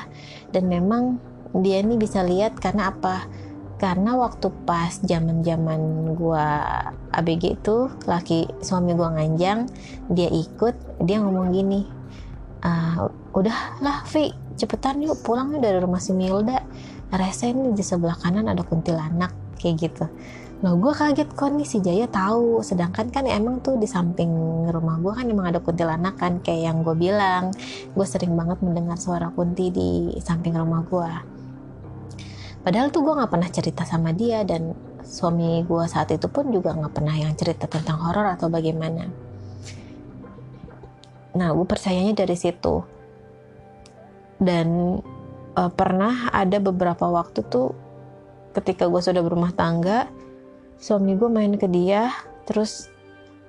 dan 0.52 0.64
memang 0.64 1.21
dia 1.61 1.85
ini 1.85 2.00
bisa 2.00 2.25
lihat 2.25 2.56
karena 2.56 2.88
apa? 2.88 3.28
Karena 3.75 4.14
waktu 4.14 4.49
pas 4.64 5.02
zaman 5.02 5.43
zaman 5.43 6.14
gue 6.14 6.47
ABG 7.11 7.59
itu, 7.59 7.90
laki 8.07 8.47
suami 8.62 8.95
gue 8.95 9.09
nganjang, 9.09 9.66
dia 10.14 10.31
ikut, 10.31 11.02
dia 11.02 11.19
ngomong 11.19 11.50
gini, 11.50 11.83
uh, 12.64 13.11
udah 13.37 13.83
lah 13.85 14.02
Vi 14.09 14.33
cepetan 14.54 15.02
yuk 15.02 15.21
pulang 15.26 15.52
yuk 15.54 15.62
dari 15.62 15.78
rumah 15.78 16.00
si 16.00 16.14
Milda. 16.14 16.62
Rese 17.14 17.50
ini 17.52 17.71
di 17.76 17.85
sebelah 17.85 18.19
kanan 18.19 18.50
ada 18.50 18.66
kuntilanak 18.66 19.31
kayak 19.61 19.87
gitu. 19.87 20.07
Nah 20.64 20.73
gue 20.81 20.93
kaget 20.97 21.28
kok 21.37 21.50
nih 21.52 21.69
si 21.69 21.78
Jaya 21.78 22.11
tahu. 22.11 22.64
Sedangkan 22.64 23.12
kan 23.12 23.28
emang 23.28 23.62
tuh 23.62 23.78
di 23.78 23.87
samping 23.87 24.31
rumah 24.66 24.99
gue 24.99 25.12
kan 25.14 25.26
emang 25.28 25.47
ada 25.52 25.61
kuntilanak 25.62 26.19
kan 26.19 26.43
kayak 26.43 26.73
yang 26.73 26.83
gue 26.83 26.97
bilang. 26.99 27.54
Gue 27.95 28.07
sering 28.09 28.35
banget 28.35 28.59
mendengar 28.64 28.99
suara 28.99 29.31
kunti 29.31 29.71
di 29.71 30.11
samping 30.19 30.57
rumah 30.59 30.83
gue 30.87 31.11
padahal 32.64 32.88
tuh 32.88 33.04
gue 33.04 33.14
nggak 33.14 33.30
pernah 33.30 33.50
cerita 33.52 33.85
sama 33.85 34.16
dia 34.16 34.42
dan 34.42 34.73
suami 35.04 35.61
gue 35.62 35.85
saat 35.85 36.11
itu 36.16 36.26
pun 36.33 36.49
juga 36.49 36.73
nggak 36.73 36.97
pernah 36.97 37.12
yang 37.12 37.37
cerita 37.37 37.68
tentang 37.68 38.00
horor 38.00 38.33
atau 38.33 38.49
bagaimana. 38.49 39.06
Nah 41.37 41.49
gue 41.52 41.66
percayanya 41.68 42.25
dari 42.25 42.35
situ. 42.35 42.80
Dan 44.40 44.99
uh, 45.54 45.71
pernah 45.71 46.33
ada 46.35 46.59
beberapa 46.59 47.06
waktu 47.06 47.47
tuh 47.47 47.71
ketika 48.54 48.87
gue 48.87 49.02
sudah 49.02 49.23
berumah 49.23 49.54
tangga 49.54 50.06
suami 50.78 51.18
gue 51.18 51.30
main 51.30 51.54
ke 51.59 51.66
dia 51.71 52.11
terus 52.47 52.90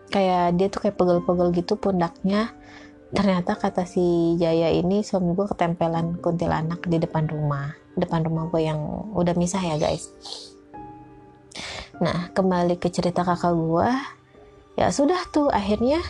kayak 0.09 0.57
dia 0.57 0.67
tuh 0.69 0.87
kayak 0.87 0.97
pegel-pegel 0.97 1.49
gitu 1.53 1.73
pundaknya 1.77 2.53
ternyata 3.13 3.53
kata 3.53 3.85
si 3.85 4.35
Jaya 4.41 4.73
ini 4.73 5.05
suami 5.05 5.37
gue 5.37 5.45
ketempelan 5.45 6.17
kuntilanak 6.23 6.81
di 6.89 6.97
depan 6.97 7.29
rumah. 7.29 7.75
Depan 7.93 8.25
rumah 8.25 8.49
gue 8.49 8.65
yang 8.65 8.79
udah 9.13 9.35
misah 9.37 9.61
ya 9.61 9.77
guys. 9.77 10.09
Nah 12.01 12.33
kembali 12.33 12.81
ke 12.81 12.89
cerita 12.89 13.21
kakak 13.21 13.53
gue 13.53 13.89
ya 14.75 14.91
sudah 14.91 15.21
tuh 15.31 15.47
akhirnya 15.53 16.03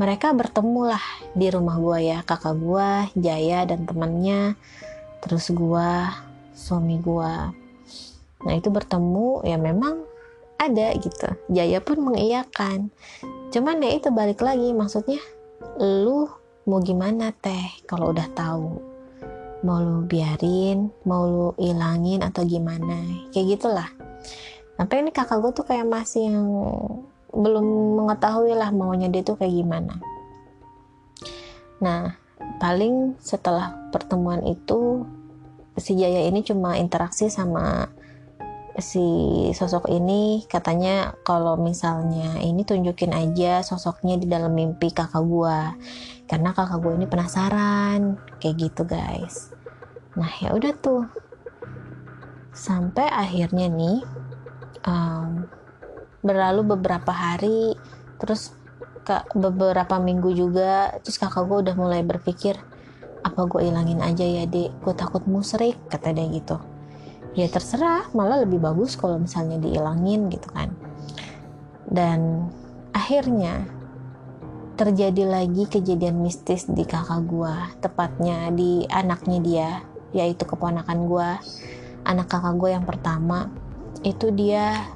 mereka 0.00 0.32
bertemu 0.32 0.96
lah 0.96 1.04
di 1.36 1.46
rumah 1.52 1.76
gue 1.76 1.98
ya. 2.10 2.18
Kakak 2.24 2.56
gue 2.56 2.88
Jaya 3.20 3.68
dan 3.68 3.84
temannya. 3.84 4.56
Terus 5.20 5.52
gue 5.52 5.90
suami 6.56 6.96
gue 7.02 7.34
nah 8.42 8.58
itu 8.58 8.74
bertemu 8.74 9.46
ya 9.46 9.54
memang 9.54 10.02
ada 10.58 10.94
gitu. 10.98 11.30
Jaya 11.50 11.78
pun 11.78 12.02
mengiyakan. 12.02 12.90
Cuman 13.54 13.82
ya 13.82 13.94
itu 13.94 14.10
balik 14.10 14.42
lagi 14.42 14.74
maksudnya 14.74 15.22
lu 15.82 16.30
mau 16.70 16.78
gimana 16.78 17.34
teh? 17.34 17.82
Kalau 17.90 18.14
udah 18.14 18.30
tahu. 18.30 18.66
Mau 19.66 19.78
lu 19.82 20.06
biarin 20.06 20.90
mau 21.02 21.26
lu 21.26 21.48
ilangin 21.58 22.22
atau 22.22 22.46
gimana. 22.46 23.02
Kayak 23.34 23.58
gitulah. 23.58 23.90
Sampai 24.78 25.02
ini 25.02 25.10
kakak 25.10 25.42
gue 25.42 25.52
tuh 25.54 25.66
kayak 25.66 25.86
masih 25.90 26.30
yang 26.30 26.46
belum 27.34 27.66
mengetahui 28.02 28.54
lah 28.54 28.70
maunya 28.70 29.10
dia 29.10 29.26
tuh 29.26 29.34
kayak 29.34 29.54
gimana. 29.54 29.98
Nah 31.82 32.14
paling 32.62 33.18
setelah 33.18 33.74
pertemuan 33.90 34.46
itu 34.46 35.02
si 35.80 35.98
Jaya 35.98 36.28
ini 36.28 36.44
cuma 36.44 36.78
interaksi 36.78 37.26
sama 37.32 37.88
si 38.80 39.04
sosok 39.52 39.92
ini 39.92 40.48
katanya 40.48 41.12
kalau 41.26 41.60
misalnya 41.60 42.40
ini 42.40 42.64
tunjukin 42.64 43.12
aja 43.12 43.60
sosoknya 43.60 44.16
di 44.16 44.30
dalam 44.30 44.56
mimpi 44.56 44.88
kakak 44.94 45.24
gua. 45.24 45.76
Karena 46.24 46.56
kakak 46.56 46.80
gua 46.80 46.96
ini 46.96 47.04
penasaran 47.04 48.16
kayak 48.40 48.56
gitu 48.70 48.88
guys. 48.88 49.52
Nah 50.16 50.32
ya 50.40 50.56
udah 50.56 50.72
tuh. 50.80 51.04
Sampai 52.52 53.08
akhirnya 53.08 53.68
nih 53.68 54.04
um, 54.86 55.48
berlalu 56.22 56.76
beberapa 56.78 57.10
hari 57.10 57.74
terus 58.22 58.54
kak 59.02 59.34
beberapa 59.34 59.98
minggu 59.98 60.30
juga 60.30 60.94
terus 61.02 61.18
kakak 61.18 61.42
gue 61.50 61.58
udah 61.66 61.74
mulai 61.74 62.06
berpikir 62.06 62.54
apa 63.26 63.40
gue 63.50 63.66
ilangin 63.66 63.98
aja 63.98 64.22
ya 64.22 64.46
dek 64.46 64.70
gue 64.78 64.94
takut 64.94 65.26
musrik 65.26 65.74
kata 65.90 66.14
dia 66.14 66.26
gitu 66.30 66.58
ya 67.32 67.48
terserah 67.48 68.12
malah 68.12 68.44
lebih 68.44 68.60
bagus 68.60 68.96
kalau 68.96 69.16
misalnya 69.16 69.56
diilangin 69.60 70.28
gitu 70.28 70.48
kan. 70.52 70.72
Dan 71.88 72.48
akhirnya 72.92 73.68
terjadi 74.76 75.28
lagi 75.28 75.68
kejadian 75.68 76.24
mistis 76.24 76.64
di 76.64 76.82
kakak 76.88 77.28
gue 77.28 77.54
tepatnya 77.84 78.48
di 78.50 78.88
anaknya 78.88 79.38
dia 79.44 79.70
yaitu 80.16 80.48
keponakan 80.48 81.08
gue 81.08 81.30
anak 82.08 82.26
kakak 82.28 82.56
gue 82.56 82.70
yang 82.72 82.84
pertama 82.84 83.52
itu 84.02 84.32
dia 84.32 84.88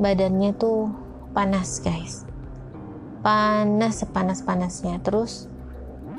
badannya 0.00 0.56
tuh 0.56 0.90
panas 1.36 1.78
guys. 1.80 2.24
Panas 3.24 4.04
sepanas 4.04 4.44
panasnya 4.44 5.00
terus 5.00 5.48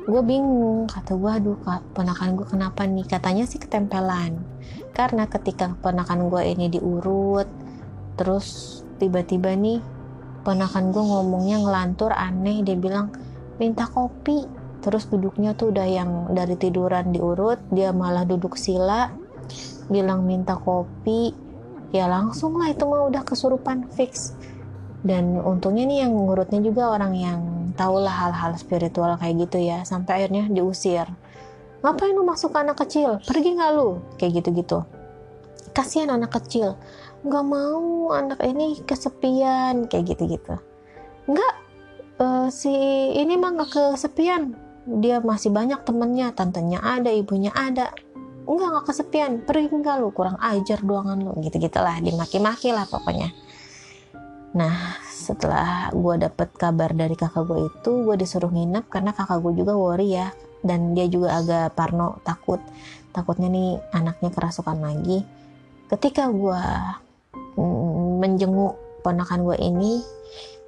gue 0.05 0.21
bingung 0.21 0.85
kata 0.85 1.17
gue 1.17 1.31
aduh 1.33 1.57
ponakan 1.97 2.38
gue 2.38 2.45
kenapa 2.45 2.85
nih? 2.85 3.09
Katanya 3.09 3.50
sih 3.50 3.57
ketempelan. 3.57 4.38
Karena 4.93 5.25
ketika 5.25 5.74
ponakan 5.81 6.29
gue 6.29 6.41
ini 6.45 6.69
diurut 6.69 7.50
terus 8.15 8.79
tiba-tiba 9.01 9.51
nih 9.57 9.81
ponakan 10.45 10.93
gue 10.93 11.03
ngomongnya 11.03 11.57
ngelantur 11.59 12.13
aneh 12.13 12.62
dia 12.62 12.77
bilang 12.77 13.09
minta 13.57 13.89
kopi. 13.89 14.45
Terus 14.85 15.09
duduknya 15.09 15.57
tuh 15.57 15.74
udah 15.74 15.88
yang 15.89 16.29
dari 16.29 16.53
tiduran 16.53 17.09
diurut 17.09 17.57
dia 17.74 17.89
malah 17.89 18.21
duduk 18.29 18.53
sila 18.62 19.09
bilang 19.89 20.21
minta 20.29 20.53
kopi. 20.53 21.33
Ya 21.89 22.05
langsung 22.05 22.62
lah 22.62 22.69
itu 22.69 22.85
mah 22.85 23.09
udah 23.09 23.25
kesurupan 23.25 23.89
fix 23.89 24.38
dan 25.05 25.38
untungnya 25.38 25.85
nih 25.85 25.97
yang 26.01 26.17
ngurutnya 26.17 26.65
juga 26.65 26.89
orang 26.97 27.13
yang 27.13 27.39
tahu 27.77 28.01
lah 28.01 28.25
hal-hal 28.25 28.57
spiritual 28.57 29.13
kayak 29.21 29.45
gitu 29.45 29.62
ya 29.62 29.85
sampai 29.85 30.25
akhirnya 30.25 30.50
diusir. 30.50 31.05
Ngapain 31.85 32.17
lu 32.17 32.25
masuk 32.25 32.50
ke 32.50 32.57
anak 32.57 32.81
kecil? 32.81 33.21
Pergi 33.21 33.53
nggak 33.53 33.71
lu? 33.77 34.01
Kayak 34.17 34.41
gitu-gitu. 34.41 34.81
Kasihan 35.77 36.09
anak 36.17 36.33
kecil. 36.41 36.74
Nggak 37.21 37.45
mau 37.45 38.09
anak 38.17 38.41
ini 38.41 38.81
kesepian. 38.81 39.85
Kayak 39.85 40.17
gitu-gitu. 40.17 40.57
Nggak 41.29 41.53
uh, 42.17 42.50
si 42.50 42.74
ini 43.13 43.38
mah 43.38 43.62
nggak 43.62 43.69
kesepian. 43.69 44.57
Dia 44.89 45.21
masih 45.21 45.53
banyak 45.53 45.85
temennya 45.85 46.33
tantenya 46.33 46.81
ada 46.81 47.13
ibunya 47.13 47.53
ada. 47.53 47.93
Enggak 48.50 48.67
nggak 48.74 48.85
kesepian. 48.89 49.31
Pergi 49.45 49.69
enggak 49.69 50.01
lu? 50.01 50.09
Kurang 50.09 50.41
ajar 50.41 50.81
doangan 50.81 51.21
lu. 51.21 51.38
Gitu 51.45 51.62
gitulah 51.62 52.01
dimaki-maki 52.01 52.74
lah 52.74 52.89
pokoknya 52.89 53.29
nah 54.55 55.05
setelah 55.25 55.89
gue 55.89 56.15
dapet 56.21 56.53
kabar 56.53 56.93
dari 56.93 57.17
kakak 57.17 57.50
gue 57.50 57.71
itu 57.71 57.91
gue 58.05 58.15
disuruh 58.19 58.53
nginep 58.53 58.85
karena 58.93 59.09
kakak 59.15 59.41
gue 59.41 59.53
juga 59.57 59.74
worry 59.74 60.13
ya. 60.13 60.29
Dan 60.65 60.97
dia 60.97 61.09
juga 61.09 61.41
agak 61.41 61.77
parno 61.77 62.21
takut. 62.21 62.62
Takutnya 63.09 63.50
nih 63.50 63.81
anaknya 63.93 64.29
kerasukan 64.29 64.77
lagi. 64.81 65.25
Ketika 65.89 66.29
gue 66.29 66.62
mm, 67.57 68.21
menjenguk 68.21 69.01
ponakan 69.01 69.45
gue 69.45 69.57
ini 69.62 70.01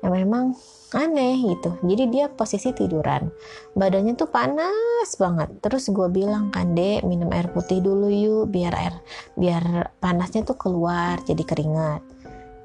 ya 0.02 0.14
memang 0.14 0.54
aneh 0.94 1.54
gitu. 1.54 1.74
Jadi 1.82 2.04
dia 2.14 2.26
posisi 2.30 2.70
tiduran. 2.74 3.30
Badannya 3.74 4.14
tuh 4.14 4.30
panas 4.30 5.10
banget. 5.18 5.50
Terus 5.66 5.90
gue 5.90 6.08
bilang 6.14 6.54
kan 6.54 6.78
dek 6.78 7.06
minum 7.06 7.30
air 7.34 7.50
putih 7.50 7.82
dulu 7.82 8.08
yuk 8.10 8.54
biar 8.54 8.74
air 8.74 8.96
biar 9.34 9.94
panasnya 9.98 10.46
tuh 10.46 10.56
keluar 10.56 11.20
jadi 11.26 11.42
keringat. 11.42 12.02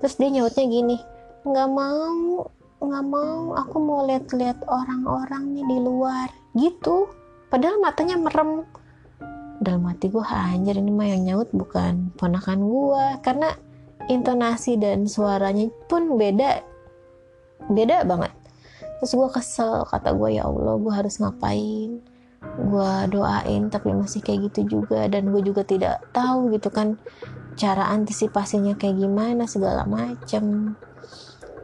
Terus 0.04 0.14
dia 0.20 0.28
nyautnya 0.28 0.68
gini 0.68 1.11
nggak 1.42 1.68
mau 1.70 2.46
nggak 2.82 3.06
mau. 3.06 3.54
Aku 3.62 3.76
mau 3.78 4.02
lihat-lihat 4.06 4.66
orang-orang 4.66 5.54
nih 5.54 5.64
di 5.66 5.78
luar. 5.78 6.28
Gitu. 6.58 7.06
Padahal 7.48 7.78
matanya 7.78 8.18
merem. 8.18 8.66
Dalam 9.62 9.86
hati 9.86 10.10
gue 10.10 10.24
anjir 10.26 10.74
ini 10.74 10.90
mah 10.90 11.06
yang 11.06 11.22
nyaut 11.22 11.48
bukan 11.54 12.10
ponakan 12.18 12.66
gue 12.66 13.04
karena 13.22 13.54
intonasi 14.10 14.74
dan 14.74 15.06
suaranya 15.06 15.70
pun 15.86 16.18
beda. 16.18 16.66
Beda 17.70 18.02
banget. 18.02 18.34
Terus 18.98 19.14
gue 19.14 19.28
kesel. 19.30 19.86
Kata 19.86 20.10
gue 20.18 20.42
ya 20.42 20.50
Allah 20.50 20.74
gue 20.82 20.92
harus 20.92 21.22
ngapain? 21.22 22.02
Gue 22.42 22.92
doain 23.14 23.70
tapi 23.70 23.94
masih 23.94 24.18
kayak 24.18 24.50
gitu 24.50 24.82
juga. 24.82 25.06
Dan 25.06 25.30
gue 25.30 25.42
juga 25.46 25.62
tidak 25.62 26.02
tahu 26.10 26.50
gitu 26.50 26.74
kan 26.74 26.98
cara 27.54 27.94
antisipasinya 27.94 28.74
kayak 28.74 28.98
gimana 28.98 29.46
segala 29.46 29.86
macem 29.86 30.74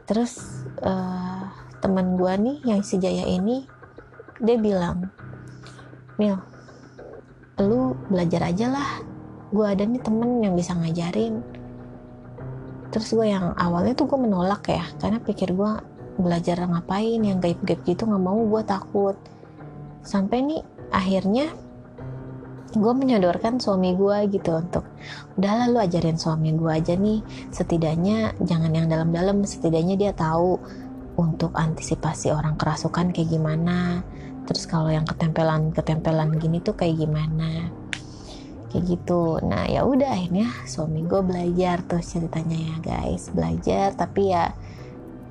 terus 0.09 0.65
uh, 0.81 1.45
teman 1.85 2.17
gue 2.17 2.33
nih 2.33 2.57
yang 2.65 2.81
si 2.81 2.97
Jaya 2.97 3.29
ini 3.29 3.69
dia 4.41 4.57
bilang 4.57 5.13
Mil 6.19 6.41
lu 7.59 7.95
belajar 8.07 8.51
aja 8.51 8.71
lah. 8.71 8.91
Gue 9.51 9.67
ada 9.67 9.83
nih 9.83 9.99
temen 9.99 10.39
yang 10.45 10.55
bisa 10.55 10.77
ngajarin. 10.79 11.43
Terus 12.95 13.11
gue 13.13 13.27
yang 13.27 13.53
awalnya 13.59 13.99
tuh 13.99 14.07
gue 14.09 14.19
menolak 14.19 14.71
ya 14.71 14.85
karena 15.03 15.19
pikir 15.21 15.53
gue 15.53 15.73
belajar 16.19 16.59
ngapain 16.67 17.23
yang 17.23 17.39
gaib-gaib 17.39 17.83
gitu 17.85 18.07
nggak 18.07 18.23
mau 18.23 18.39
gue 18.39 18.63
takut. 18.63 19.17
Sampai 20.07 20.47
nih 20.47 20.63
akhirnya 20.95 21.53
gue 22.69 22.93
menyodorkan 22.93 23.57
suami 23.57 23.97
gue 23.97 24.29
gitu 24.29 24.61
untuk 24.61 24.85
udah 25.41 25.65
lalu 25.65 25.89
ajarin 25.89 26.21
suami 26.21 26.53
gue 26.53 26.69
aja 26.69 26.93
nih. 26.99 27.25
Setidaknya 27.49 28.37
jangan 28.45 28.73
yang 28.77 28.87
dalam-dalam. 28.93 29.41
Setidaknya 29.49 29.97
dia 29.97 30.13
tahu 30.13 30.61
untuk 31.17 31.57
antisipasi 31.57 32.29
orang 32.29 32.61
kerasukan 32.61 33.17
kayak 33.17 33.33
gimana. 33.33 34.05
Terus 34.45 34.69
kalau 34.69 34.93
yang 34.93 35.09
ketempelan 35.09 35.73
ketempelan 35.73 36.37
gini 36.37 36.61
tuh 36.61 36.77
kayak 36.77 37.01
gimana? 37.01 37.73
Kayak 38.69 38.85
gitu. 38.85 39.41
Nah 39.41 39.65
ya 39.65 39.89
udah 39.89 40.13
akhirnya 40.13 40.53
suami 40.69 41.09
gue 41.09 41.25
belajar 41.25 41.81
tuh 41.89 42.05
ceritanya 42.05 42.57
ya 42.57 42.77
guys. 42.85 43.33
Belajar 43.33 43.97
tapi 43.97 44.29
ya 44.29 44.53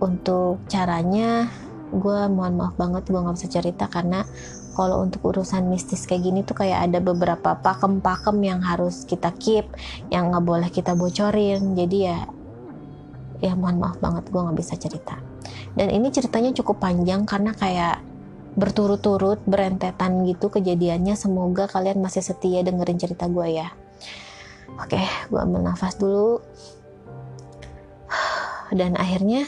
untuk 0.02 0.66
caranya 0.70 1.50
gue 1.88 2.20
mohon 2.28 2.60
maaf 2.60 2.76
banget 2.76 3.08
gue 3.08 3.16
nggak 3.16 3.38
bisa 3.40 3.48
cerita 3.48 3.88
karena 3.88 4.28
kalau 4.78 5.02
untuk 5.02 5.34
urusan 5.34 5.66
mistis 5.66 6.06
kayak 6.06 6.30
gini 6.30 6.40
tuh 6.46 6.62
kayak 6.62 6.86
ada 6.86 7.02
beberapa 7.02 7.58
pakem-pakem 7.58 8.38
yang 8.46 8.62
harus 8.62 9.10
kita 9.10 9.34
keep 9.42 9.66
yang 10.14 10.30
nggak 10.30 10.46
boleh 10.46 10.70
kita 10.70 10.94
bocorin. 10.94 11.74
Jadi 11.74 11.98
ya 12.06 12.30
ya 13.42 13.58
mohon 13.58 13.82
maaf 13.82 13.98
banget 13.98 14.30
gue 14.30 14.38
nggak 14.38 14.58
bisa 14.62 14.78
cerita. 14.78 15.18
Dan 15.74 15.90
ini 15.90 16.14
ceritanya 16.14 16.54
cukup 16.54 16.78
panjang 16.78 17.26
karena 17.26 17.58
kayak 17.58 18.06
berturut-turut 18.54 19.42
berentetan 19.50 20.22
gitu 20.30 20.54
kejadiannya. 20.54 21.18
Semoga 21.18 21.66
kalian 21.66 21.98
masih 21.98 22.22
setia 22.22 22.62
dengerin 22.62 23.02
cerita 23.02 23.26
gue 23.26 23.58
ya. 23.58 23.74
Oke 24.78 25.02
gue 25.02 25.40
ambil 25.42 25.66
nafas 25.66 25.98
dulu. 25.98 26.38
Dan 28.70 28.94
akhirnya 28.94 29.42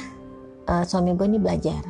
uh, 0.65 0.81
suami 0.89 1.13
gue 1.13 1.29
ini 1.29 1.37
belajar. 1.37 1.85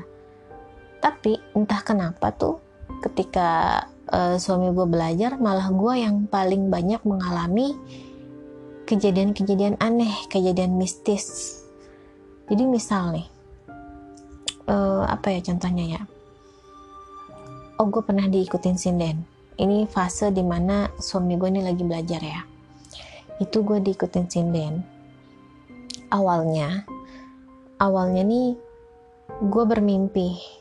Tapi 0.99 1.39
entah 1.55 1.79
kenapa 1.79 2.35
tuh 2.35 2.68
ketika 2.99 3.83
uh, 4.11 4.35
suami 4.35 4.75
gue 4.75 4.87
belajar 4.87 5.39
malah 5.39 5.71
gue 5.71 5.93
yang 6.03 6.27
paling 6.27 6.67
banyak 6.67 6.99
mengalami 7.07 7.75
kejadian-kejadian 8.89 9.77
aneh 9.79 10.11
kejadian 10.27 10.75
mistis. 10.75 11.59
Jadi 12.49 12.65
misal 12.65 13.13
nih 13.13 13.27
uh, 14.67 15.05
apa 15.05 15.33
ya 15.33 15.39
contohnya 15.45 15.99
ya? 15.99 16.01
Oh 17.79 17.87
gue 17.87 18.03
pernah 18.03 18.27
diikutin 18.27 18.75
sinden 18.75 19.23
ini 19.59 19.87
fase 19.87 20.31
di 20.31 20.43
mana 20.43 20.87
suami 20.99 21.35
gue 21.39 21.49
ini 21.51 21.61
lagi 21.63 21.83
belajar 21.85 22.21
ya. 22.23 22.41
Itu 23.39 23.63
gue 23.63 23.79
diikutin 23.79 24.27
sinden 24.27 24.99
awalnya 26.09 26.83
awalnya 27.77 28.25
nih 28.25 28.57
gue 29.45 29.63
bermimpi 29.63 30.58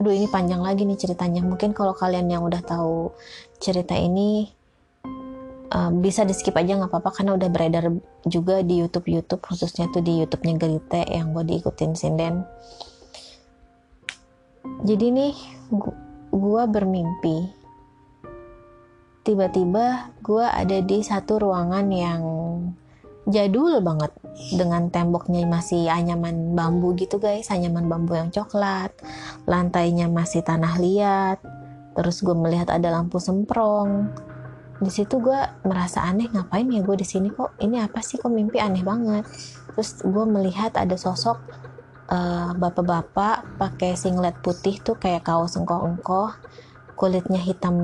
aduh 0.00 0.12
ini 0.12 0.26
panjang 0.28 0.60
lagi 0.60 0.84
nih 0.84 0.98
ceritanya. 0.98 1.40
Mungkin 1.40 1.72
kalau 1.72 1.94
kalian 1.94 2.28
yang 2.28 2.42
udah 2.42 2.60
tahu 2.60 3.14
cerita 3.62 3.94
ini 3.94 4.50
uh, 5.74 5.90
bisa 5.90 6.22
di 6.22 6.34
skip 6.34 6.54
aja 6.54 6.78
nggak 6.78 6.90
apa-apa 6.90 7.10
karena 7.20 7.32
udah 7.34 7.48
beredar 7.50 7.84
juga 8.24 8.62
di 8.62 8.80
YouTube 8.80 9.10
YouTube 9.10 9.42
khususnya 9.42 9.90
tuh 9.90 10.00
di 10.00 10.22
YouTube-nya 10.22 10.54
Gerite 10.58 11.02
yang 11.10 11.34
gue 11.34 11.44
diikutin 11.44 11.92
sinden. 11.98 12.46
Jadi 14.84 15.06
nih 15.12 15.34
gue 16.32 16.62
bermimpi. 16.68 17.38
Tiba-tiba 19.24 20.12
gue 20.20 20.44
ada 20.44 20.78
di 20.84 21.00
satu 21.00 21.40
ruangan 21.40 21.86
yang 21.88 22.22
jadul 23.28 23.80
banget. 23.80 24.12
Dengan 24.54 24.90
temboknya 24.90 25.46
masih 25.46 25.86
anyaman 25.88 26.52
bambu 26.56 26.92
gitu 26.98 27.22
guys. 27.22 27.48
Anyaman 27.48 27.86
bambu 27.86 28.18
yang 28.18 28.32
coklat. 28.32 28.92
Lantainya 29.46 30.10
masih 30.10 30.42
tanah 30.42 30.76
liat. 30.80 31.38
Terus 31.94 32.20
gue 32.20 32.34
melihat 32.34 32.72
ada 32.74 32.90
lampu 32.90 33.22
semprong. 33.22 34.10
Di 34.82 34.90
situ 34.90 35.22
gue 35.22 35.38
merasa 35.62 36.02
aneh 36.02 36.26
ngapain 36.28 36.66
ya 36.66 36.82
gue 36.82 36.96
di 36.98 37.06
sini 37.06 37.30
kok? 37.30 37.54
Ini 37.62 37.86
apa 37.86 38.02
sih? 38.02 38.18
Kok 38.18 38.32
mimpi 38.32 38.58
aneh 38.58 38.82
banget? 38.82 39.24
Terus 39.72 40.02
gue 40.02 40.24
melihat 40.26 40.74
ada 40.74 40.98
sosok 40.98 41.38
uh, 42.10 42.50
bapak-bapak 42.58 43.56
pakai 43.56 43.96
singlet 43.96 44.36
putih 44.42 44.82
tuh 44.82 44.98
kayak 44.98 45.24
kaos 45.24 45.56
engkoh-engkoh 45.56 46.34
kulitnya 46.94 47.42
hitam 47.42 47.76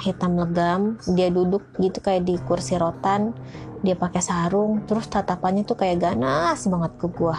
hitam 0.00 0.40
legam 0.40 0.96
dia 1.12 1.28
duduk 1.28 1.64
gitu 1.76 2.00
kayak 2.00 2.24
di 2.24 2.40
kursi 2.42 2.80
rotan 2.80 3.36
dia 3.84 3.92
pakai 3.92 4.24
sarung 4.24 4.84
terus 4.88 5.06
tatapannya 5.12 5.68
tuh 5.68 5.76
kayak 5.76 6.00
ganas 6.00 6.64
banget 6.64 6.92
ke 6.96 7.06
gua. 7.12 7.36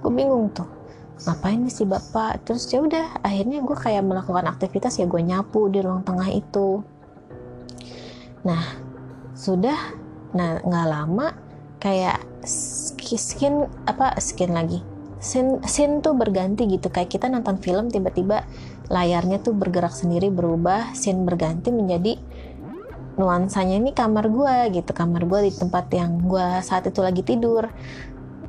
Gue 0.00 0.12
bingung 0.16 0.48
tuh 0.56 0.64
ngapain 1.28 1.60
nih 1.60 1.68
si 1.68 1.84
bapak? 1.84 2.48
Terus 2.48 2.64
ya 2.72 2.80
udah 2.80 3.20
akhirnya 3.20 3.60
gue 3.60 3.76
kayak 3.76 4.00
melakukan 4.00 4.48
aktivitas 4.48 4.96
ya 4.96 5.04
gue 5.04 5.20
nyapu 5.20 5.68
di 5.68 5.84
ruang 5.84 6.00
tengah 6.00 6.32
itu. 6.32 6.80
Nah 8.48 8.64
sudah 9.36 9.76
nah 10.32 10.56
nggak 10.64 10.88
lama 10.88 11.36
kayak 11.76 12.24
skin 12.46 13.68
apa 13.84 14.16
skin 14.22 14.56
lagi 14.56 14.80
scene, 15.20 15.60
scene 15.68 16.00
tuh 16.00 16.16
berganti 16.16 16.64
gitu. 16.64 16.88
Kayak 16.88 17.12
kita 17.12 17.28
nonton 17.28 17.60
film 17.60 17.92
tiba-tiba 17.92 18.42
layarnya 18.90 19.38
tuh 19.38 19.54
bergerak 19.54 19.94
sendiri 19.94 20.28
berubah 20.28 20.92
scene 20.98 21.22
berganti 21.22 21.70
menjadi 21.70 22.18
nuansanya 23.16 23.78
ini 23.78 23.94
kamar 23.94 24.26
gue 24.28 24.74
gitu. 24.74 24.90
Kamar 24.90 25.24
gue 25.24 25.48
di 25.48 25.52
tempat 25.54 25.86
yang 25.94 26.18
gue 26.26 26.48
saat 26.60 26.90
itu 26.90 27.00
lagi 27.00 27.22
tidur. 27.22 27.70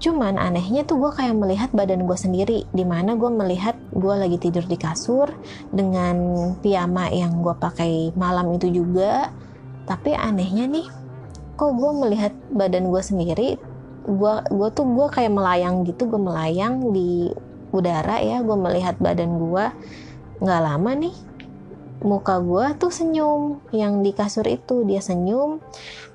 Cuman 0.02 0.42
anehnya 0.42 0.82
tuh 0.82 0.98
gue 0.98 1.12
kayak 1.14 1.38
melihat 1.38 1.70
badan 1.70 2.10
gue 2.10 2.18
sendiri 2.18 2.66
di 2.74 2.82
mana 2.82 3.14
gue 3.14 3.30
melihat 3.30 3.78
gue 3.94 4.16
lagi 4.18 4.42
tidur 4.42 4.66
di 4.66 4.74
kasur 4.74 5.30
dengan 5.70 6.18
piyama 6.58 7.14
yang 7.14 7.46
gue 7.46 7.54
pakai 7.54 8.10
malam 8.18 8.50
itu 8.58 8.74
juga. 8.74 9.30
Tapi 9.86 10.18
anehnya 10.18 10.66
nih 10.66 10.90
kok 11.54 11.78
gue 11.78 11.92
melihat 12.02 12.34
badan 12.50 12.90
gue 12.90 13.02
sendiri 13.06 13.50
gue 14.02 14.34
gue 14.50 14.70
tuh 14.74 14.86
gue 14.98 15.08
kayak 15.14 15.30
melayang 15.30 15.86
gitu 15.86 16.10
gue 16.10 16.18
melayang 16.18 16.90
di 16.90 17.30
udara 17.70 18.18
ya 18.18 18.42
gue 18.42 18.58
melihat 18.58 18.98
badan 18.98 19.38
gue 19.38 19.66
nggak 20.42 20.62
lama 20.62 20.92
nih 20.98 21.16
muka 22.02 22.42
gue 22.42 22.66
tuh 22.82 22.90
senyum 22.90 23.62
yang 23.70 24.02
di 24.02 24.10
kasur 24.10 24.44
itu 24.50 24.82
dia 24.90 25.00
senyum 25.00 25.62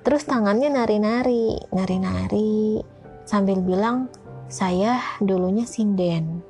terus 0.03 0.27
tangannya 0.27 0.67
nari-nari 0.67 1.55
nari-nari 1.71 2.83
sambil 3.23 3.62
bilang 3.62 4.11
saya 4.47 5.03
dulunya 5.19 5.67
sinden. 5.67 6.41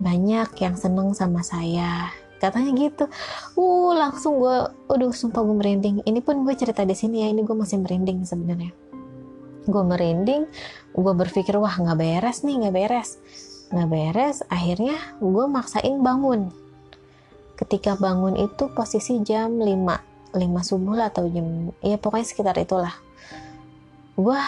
Banyak 0.00 0.56
yang 0.58 0.74
seneng 0.74 1.12
sama 1.12 1.44
saya. 1.44 2.10
Katanya 2.40 2.74
gitu. 2.74 3.06
Uh 3.54 3.94
langsung 3.94 4.42
gue 4.42 4.72
aduh 4.90 5.12
sumpah 5.14 5.44
gue 5.44 5.56
merinding. 5.56 6.02
Ini 6.02 6.20
pun 6.24 6.42
gue 6.42 6.56
cerita 6.56 6.82
di 6.82 6.96
sini 6.96 7.22
ya 7.22 7.28
ini 7.30 7.46
gue 7.46 7.54
masih 7.54 7.78
merinding 7.78 8.24
sebenarnya. 8.26 8.72
Gue 9.68 9.84
merinding 9.86 10.48
gue 10.96 11.12
berpikir 11.14 11.54
wah 11.60 11.70
nggak 11.70 12.00
beres 12.00 12.42
nih 12.42 12.66
nggak 12.66 12.74
beres. 12.74 13.20
Nggak 13.70 13.88
beres 13.88 14.36
akhirnya 14.50 14.96
gue 15.22 15.44
maksain 15.46 16.02
bangun 16.02 16.50
ketika 17.62 17.94
bangun 17.94 18.34
itu 18.34 18.66
posisi 18.74 19.22
jam 19.22 19.62
5 19.62 20.34
5 20.34 20.68
subuh 20.68 20.98
lah 20.98 21.14
atau 21.14 21.30
jam 21.30 21.70
ya 21.78 21.94
pokoknya 22.00 22.26
sekitar 22.26 22.56
itulah. 22.58 22.92
Gue 24.18 24.38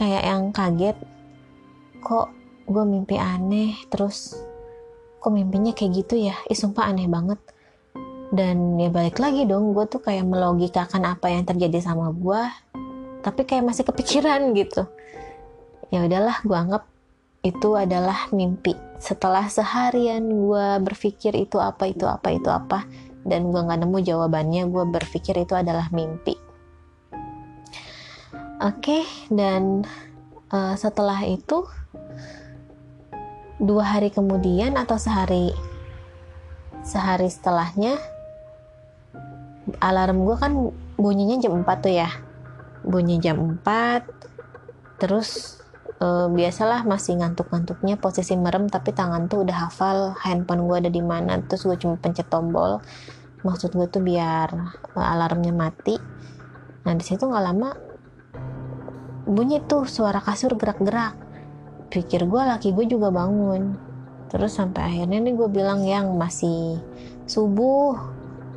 kayak 0.00 0.22
yang 0.24 0.42
kaget 0.50 0.96
kok 2.00 2.32
gue 2.64 2.84
mimpi 2.88 3.20
aneh 3.20 3.76
terus 3.92 4.32
kok 5.20 5.32
mimpinya 5.32 5.76
kayak 5.76 6.04
gitu 6.04 6.16
ya? 6.16 6.36
Ih 6.48 6.56
sumpah 6.56 6.88
aneh 6.88 7.10
banget. 7.10 7.40
Dan 8.34 8.80
ya 8.80 8.88
balik 8.88 9.20
lagi 9.20 9.44
dong 9.44 9.76
gue 9.76 9.84
tuh 9.86 10.00
kayak 10.00 10.24
melogikakan 10.24 11.04
apa 11.04 11.30
yang 11.30 11.44
terjadi 11.46 11.84
sama 11.84 12.10
gue 12.10 12.42
tapi 13.20 13.48
kayak 13.48 13.64
masih 13.68 13.84
kepikiran 13.84 14.40
gitu. 14.60 14.88
Ya 15.92 16.00
udahlah 16.08 16.40
gue 16.40 16.56
anggap 16.56 16.93
itu 17.44 17.76
adalah 17.76 18.32
mimpi. 18.32 18.72
Setelah 18.96 19.52
seharian 19.52 20.24
gue 20.24 20.68
berpikir 20.80 21.36
itu 21.36 21.60
apa 21.60 21.92
itu 21.92 22.08
apa 22.08 22.32
itu 22.32 22.48
apa 22.48 22.88
dan 23.28 23.52
gue 23.52 23.60
nggak 23.60 23.84
nemu 23.84 23.98
jawabannya 24.00 24.72
gue 24.72 24.84
berpikir 24.88 25.36
itu 25.36 25.52
adalah 25.52 25.92
mimpi. 25.92 26.40
Oke 28.64 28.80
okay, 28.80 29.04
dan 29.28 29.84
uh, 30.48 30.72
setelah 30.72 31.20
itu 31.28 31.68
dua 33.60 33.84
hari 33.96 34.08
kemudian 34.08 34.80
atau 34.80 34.96
sehari 34.96 35.52
sehari 36.80 37.28
setelahnya 37.28 38.00
alarm 39.84 40.24
gue 40.24 40.36
kan 40.40 40.52
bunyinya 40.96 41.36
jam 41.44 41.60
4 41.60 41.84
tuh 41.84 41.92
ya. 41.92 42.08
Bunyi 42.84 43.16
jam 43.20 43.60
4 43.60 45.00
terus 45.00 45.60
e, 45.98 46.06
biasalah 46.30 46.86
masih 46.86 47.20
ngantuk-ngantuknya 47.20 47.98
posisi 47.98 48.34
merem 48.34 48.66
tapi 48.70 48.90
tangan 48.94 49.30
tuh 49.30 49.46
udah 49.46 49.68
hafal 49.68 50.14
handphone 50.18 50.66
gue 50.66 50.76
ada 50.86 50.90
di 50.90 51.02
mana 51.02 51.38
terus 51.44 51.66
gue 51.66 51.76
cuma 51.78 51.98
pencet 51.98 52.26
tombol. 52.30 52.80
Maksud 53.44 53.76
gue 53.76 53.86
tuh 53.90 54.02
biar 54.02 54.48
e, 54.94 54.98
alarmnya 54.98 55.52
mati. 55.54 55.96
Nah 56.84 56.92
di 56.94 57.04
situ 57.04 57.24
nggak 57.24 57.44
lama 57.44 57.70
bunyi 59.24 59.62
tuh 59.64 59.88
suara 59.88 60.20
kasur 60.20 60.56
gerak-gerak. 60.58 61.16
Pikir 61.92 62.26
gue 62.26 62.42
laki 62.42 62.74
gue 62.74 62.86
juga 62.90 63.12
bangun. 63.14 63.76
Terus 64.32 64.56
sampai 64.58 64.82
akhirnya 64.90 65.22
nih 65.22 65.34
gue 65.38 65.48
bilang 65.48 65.86
yang 65.86 66.18
masih 66.18 66.82
subuh 67.24 67.96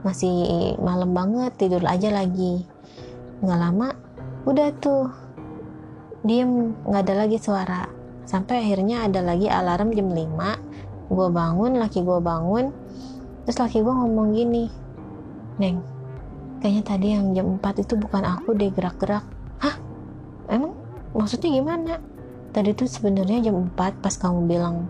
masih 0.02 0.78
malam 0.80 1.12
banget 1.12 1.54
tidur 1.60 1.84
aja 1.86 2.10
lagi. 2.10 2.66
Nggak 3.44 3.60
lama 3.60 3.90
udah 4.48 4.70
tuh 4.80 5.27
diem 6.26 6.74
nggak 6.86 7.02
ada 7.06 7.14
lagi 7.26 7.38
suara. 7.38 7.86
Sampai 8.28 8.66
akhirnya 8.66 9.08
ada 9.08 9.24
lagi 9.24 9.48
alarm 9.48 9.94
jam 9.96 10.10
5 10.12 11.14
gue 11.14 11.28
bangun 11.32 11.72
laki 11.80 12.04
gue 12.04 12.20
bangun. 12.20 12.72
Terus 13.48 13.58
laki 13.64 13.80
gue 13.80 13.94
ngomong 13.94 14.36
gini 14.36 14.68
neng 15.58 15.82
kayaknya 16.62 16.84
tadi 16.86 17.08
yang 17.14 17.34
jam 17.34 17.58
4 17.58 17.86
itu 17.86 17.94
bukan 17.98 18.24
aku 18.26 18.58
deh 18.58 18.70
gerak-gerak. 18.74 19.26
Hah? 19.62 19.76
Emang? 20.50 20.74
Maksudnya 21.14 21.50
gimana? 21.54 21.94
Tadi 22.54 22.74
tuh 22.74 22.90
sebenarnya 22.90 23.50
jam 23.50 23.70
4 23.74 24.02
pas 24.02 24.16
kamu 24.18 24.50
bilang 24.50 24.90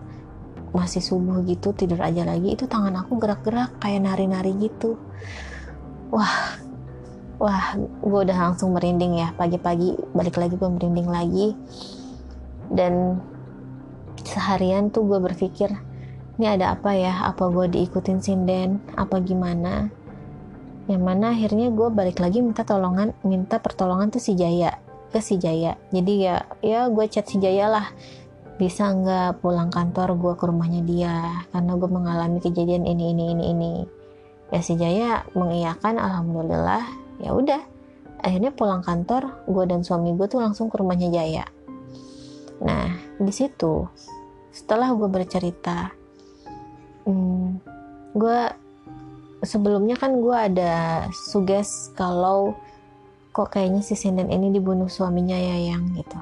masih 0.75 0.99
subuh 0.99 1.41
gitu 1.47 1.71
tidur 1.71 2.03
aja 2.03 2.27
lagi 2.27 2.53
itu 2.53 2.67
tangan 2.67 2.99
aku 2.99 3.19
gerak-gerak 3.19 3.75
kayak 3.79 4.03
nari-nari 4.03 4.55
gitu. 4.59 4.99
Wah 6.11 6.55
wah 7.37 7.77
gue 7.77 8.19
udah 8.25 8.37
langsung 8.51 8.73
merinding 8.73 9.21
ya. 9.21 9.33
Pagi-pagi 9.37 9.97
balik 10.13 10.37
lagi 10.37 10.57
gue 10.57 10.69
merinding 10.69 11.09
lagi. 11.09 11.47
Dan 12.67 13.21
seharian 14.25 14.91
tuh 14.91 15.07
gue 15.07 15.19
berpikir 15.21 15.71
ini 16.37 16.45
ada 16.45 16.77
apa 16.77 16.93
ya? 16.93 17.29
Apa 17.29 17.49
gue 17.49 17.65
diikutin 17.77 18.19
sinden 18.21 18.81
apa 18.97 19.21
gimana? 19.21 19.89
Yang 20.89 21.01
mana 21.03 21.33
akhirnya 21.33 21.67
gue 21.73 21.87
balik 21.93 22.21
lagi 22.21 22.41
minta 22.41 22.63
tolongan 22.65 23.13
minta 23.25 23.61
pertolongan 23.61 24.13
tuh 24.13 24.21
si 24.21 24.33
Jaya 24.33 24.77
ke 25.13 25.21
si 25.21 25.37
Jaya. 25.37 25.77
Jadi 25.93 26.13
ya 26.21 26.45
ya 26.61 26.89
gue 26.89 27.05
chat 27.09 27.25
si 27.29 27.37
Jaya 27.41 27.69
lah. 27.69 27.87
Bisa 28.57 28.89
nggak 28.89 29.45
pulang 29.45 29.69
kantor 29.69 30.17
gue 30.17 30.33
ke 30.33 30.43
rumahnya 30.49 30.81
dia? 30.81 31.45
Karena 31.53 31.77
gue 31.77 31.89
mengalami 31.89 32.41
kejadian 32.41 32.89
ini 32.89 33.13
ini 33.13 33.23
ini 33.37 33.43
ini. 33.53 33.73
Ya 34.49 34.61
si 34.65 34.73
Jaya 34.79 35.27
mengiyakan 35.37 36.01
alhamdulillah 36.01 37.06
ya 37.21 37.33
udah 37.33 37.61
akhirnya 38.21 38.49
pulang 38.53 38.81
kantor 38.81 39.45
gue 39.45 39.63
dan 39.69 39.85
suami 39.85 40.13
gue 40.17 40.25
tuh 40.25 40.41
langsung 40.41 40.69
ke 40.73 40.77
rumahnya 40.81 41.13
Jaya. 41.13 41.45
Nah 42.61 42.97
di 43.17 43.33
situ 43.33 43.85
setelah 44.53 44.89
gue 44.97 45.05
bercerita 45.05 45.93
hmm, 47.05 47.61
gue 48.17 48.39
sebelumnya 49.45 49.93
kan 50.01 50.17
gue 50.17 50.33
ada 50.33 51.05
suges 51.13 51.93
kalau 51.93 52.57
kok 53.29 53.53
kayaknya 53.53 53.85
si 53.85 53.93
sinden 53.93 54.33
ini 54.33 54.49
dibunuh 54.49 54.89
suaminya 54.89 55.37
ya 55.37 55.73
yang 55.73 55.93
gitu. 55.93 56.17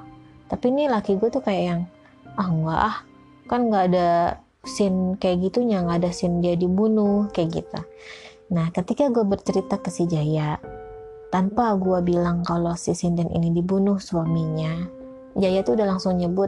Tapi 0.51 0.65
ini 0.67 0.91
laki 0.91 1.15
gue 1.15 1.31
tuh 1.31 1.39
kayak 1.39 1.63
yang 1.63 1.81
ah 2.35 2.47
enggak 2.51 2.81
ah. 2.91 2.97
Kan 3.45 3.71
nggak 3.71 3.83
ada 3.93 4.09
scene 4.65 5.15
kayak 5.15 5.47
gitunya 5.47 5.79
nggak 5.79 6.03
ada 6.03 6.11
scene 6.11 6.43
dia 6.43 6.59
dibunuh 6.59 7.31
kayak 7.31 7.63
gitu. 7.63 7.79
Nah 8.51 8.67
ketika 8.75 9.07
gue 9.07 9.23
bercerita 9.23 9.79
ke 9.79 9.87
si 9.87 10.03
Jaya 10.11 10.74
tanpa 11.35 11.75
gue 11.75 11.99
bilang 11.99 12.47
kalau 12.47 12.79
si 12.79 12.95
sinden 12.95 13.27
ini 13.27 13.51
dibunuh 13.51 13.99
suaminya 13.99 14.87
Jaya 15.35 15.67
tuh 15.67 15.75
udah 15.75 15.83
langsung 15.83 16.15
nyebut 16.15 16.47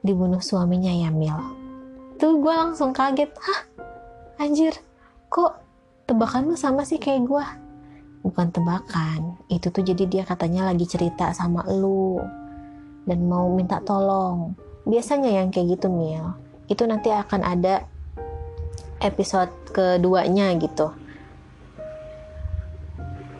dibunuh 0.00 0.40
suaminya 0.40 0.88
ya 0.88 1.12
Mil. 1.12 1.36
Tuh 2.16 2.40
gue 2.40 2.48
langsung 2.48 2.96
kaget 2.96 3.28
hah? 3.28 3.60
Anjir 4.40 4.72
kok 5.28 5.60
tebakan 6.08 6.48
lu 6.48 6.56
sama 6.56 6.88
sih 6.88 6.96
kayak 6.96 7.28
gue 7.28 7.44
bukan 8.24 8.48
tebakan 8.48 9.36
itu 9.52 9.68
tuh 9.68 9.84
jadi 9.84 10.08
dia 10.08 10.24
katanya 10.24 10.72
lagi 10.72 10.88
cerita 10.88 11.36
sama 11.36 11.60
lu 11.68 12.24
dan 13.04 13.28
mau 13.28 13.52
minta 13.52 13.84
tolong. 13.84 14.56
Biasanya 14.88 15.44
yang 15.44 15.52
kayak 15.52 15.76
gitu 15.76 15.92
Mil. 15.92 16.24
Itu 16.72 16.88
nanti 16.88 17.12
akan 17.12 17.44
ada 17.44 17.84
episode 19.04 19.52
keduanya 19.76 20.56
gitu 20.56 20.88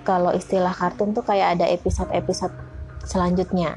kalau 0.08 0.32
istilah 0.32 0.72
kartun 0.72 1.12
tuh 1.12 1.20
kayak 1.20 1.60
ada 1.60 1.68
episode-episode 1.68 2.56
selanjutnya. 3.04 3.76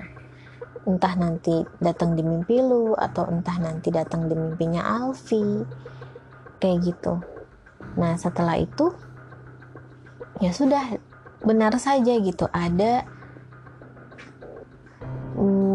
Entah 0.88 1.20
nanti 1.20 1.68
datang 1.84 2.16
di 2.16 2.24
mimpi 2.24 2.64
lu 2.64 2.96
atau 2.96 3.28
entah 3.28 3.60
nanti 3.60 3.92
datang 3.92 4.32
di 4.32 4.40
mimpinya 4.40 4.80
Alfi. 4.80 5.68
Kayak 6.64 6.78
gitu. 6.88 7.20
Nah 8.00 8.16
setelah 8.16 8.56
itu 8.56 8.96
ya 10.40 10.56
sudah 10.56 10.96
benar 11.44 11.76
saja 11.76 12.16
gitu. 12.16 12.48
Ada 12.48 13.04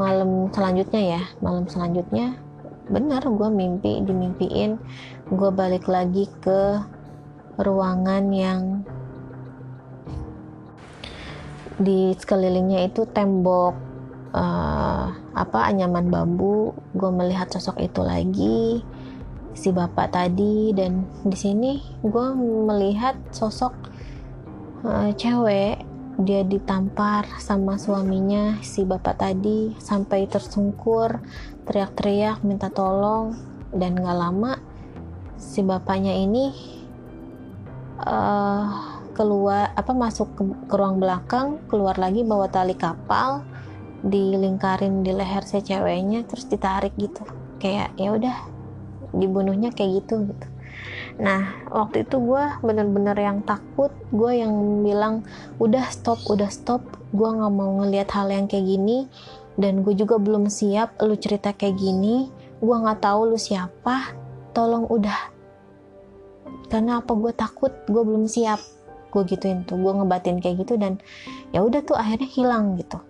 malam 0.01 0.49
selanjutnya 0.57 1.21
ya. 1.21 1.23
Malam 1.45 1.69
selanjutnya 1.69 2.41
benar 2.89 3.29
gue 3.29 3.49
mimpi 3.53 4.01
dimimpiin. 4.01 4.81
Gue 5.29 5.53
balik 5.53 5.85
lagi 5.85 6.25
ke 6.41 6.81
ruangan 7.61 8.33
yang 8.33 8.89
di 11.77 12.17
sekelilingnya 12.17 12.89
itu 12.89 13.05
tembok 13.09 13.75
uh, 14.33 15.07
apa 15.37 15.59
anyaman 15.69 16.09
bambu. 16.09 16.73
Gue 16.97 17.11
melihat 17.13 17.53
sosok 17.53 17.81
itu 17.81 18.01
lagi 18.01 18.81
si 19.53 19.69
bapak 19.73 20.13
tadi. 20.13 20.73
Dan 20.73 21.05
di 21.25 21.37
sini 21.37 21.73
gue 22.01 22.27
melihat 22.69 23.17
sosok 23.33 23.73
uh, 24.85 25.13
cewek. 25.17 25.85
Dia 26.17 26.49
ditampar 26.49 27.29
sama 27.37 27.77
suaminya 27.77 28.57
si 28.65 28.89
bapak 28.89 29.21
tadi 29.21 29.77
sampai 29.77 30.25
tersungkur 30.25 31.21
teriak-teriak 31.69 32.41
minta 32.41 32.73
tolong. 32.73 33.37
Dan 33.69 34.01
gak 34.01 34.17
lama 34.17 34.57
si 35.37 35.61
bapaknya 35.61 36.17
ini 36.17 36.57
uh, 38.01 38.96
keluar 39.17 39.73
apa 39.73 39.97
masuk 39.97 40.29
ke, 40.37 40.43
ke 40.69 40.75
ruang 40.77 41.01
belakang 41.01 41.57
keluar 41.73 41.97
lagi 41.97 42.21
bawa 42.21 42.53
tali 42.53 42.77
kapal 42.77 43.41
dilingkarin 44.05 45.01
di 45.01 45.17
leher 45.17 45.41
si 45.49 45.65
ceweknya 45.65 46.29
terus 46.29 46.45
ditarik 46.45 46.93
gitu. 47.01 47.25
Kayak 47.57 47.97
ya 47.97 48.13
udah 48.13 48.37
dibunuhnya 49.17 49.73
kayak 49.73 50.05
gitu 50.05 50.29
gitu. 50.29 50.47
Nah, 51.17 51.65
waktu 51.73 52.05
itu 52.05 52.21
gue 52.21 52.45
bener-bener 52.61 53.17
yang 53.17 53.41
takut, 53.41 53.89
gue 54.13 54.33
yang 54.37 54.53
bilang, 54.85 55.25
udah 55.57 55.89
stop, 55.89 56.21
udah 56.29 56.53
stop, 56.53 56.85
gue 57.17 57.25
gak 57.25 57.53
mau 57.57 57.81
ngelihat 57.81 58.13
hal 58.13 58.29
yang 58.29 58.45
kayak 58.45 58.69
gini, 58.69 59.09
dan 59.57 59.81
gue 59.81 59.97
juga 59.97 60.21
belum 60.21 60.53
siap 60.53 61.01
lu 61.01 61.17
cerita 61.17 61.57
kayak 61.57 61.81
gini, 61.81 62.29
gue 62.61 62.75
gak 62.77 63.01
tahu 63.01 63.33
lu 63.33 63.41
siapa, 63.41 64.13
tolong 64.53 64.85
udah. 64.93 65.33
Karena 66.69 67.01
apa 67.01 67.17
gue 67.17 67.33
takut, 67.33 67.73
gue 67.89 68.03
belum 68.05 68.29
siap, 68.29 68.61
gue 69.17 69.25
gituin 69.25 69.65
tuh, 69.65 69.81
gue 69.81 69.93
ngebatin 69.97 70.45
kayak 70.45 70.69
gitu 70.69 70.77
dan 70.77 71.01
ya 71.57 71.65
udah 71.65 71.81
tuh 71.81 71.97
akhirnya 71.97 72.29
hilang 72.29 72.77
gitu. 72.77 73.01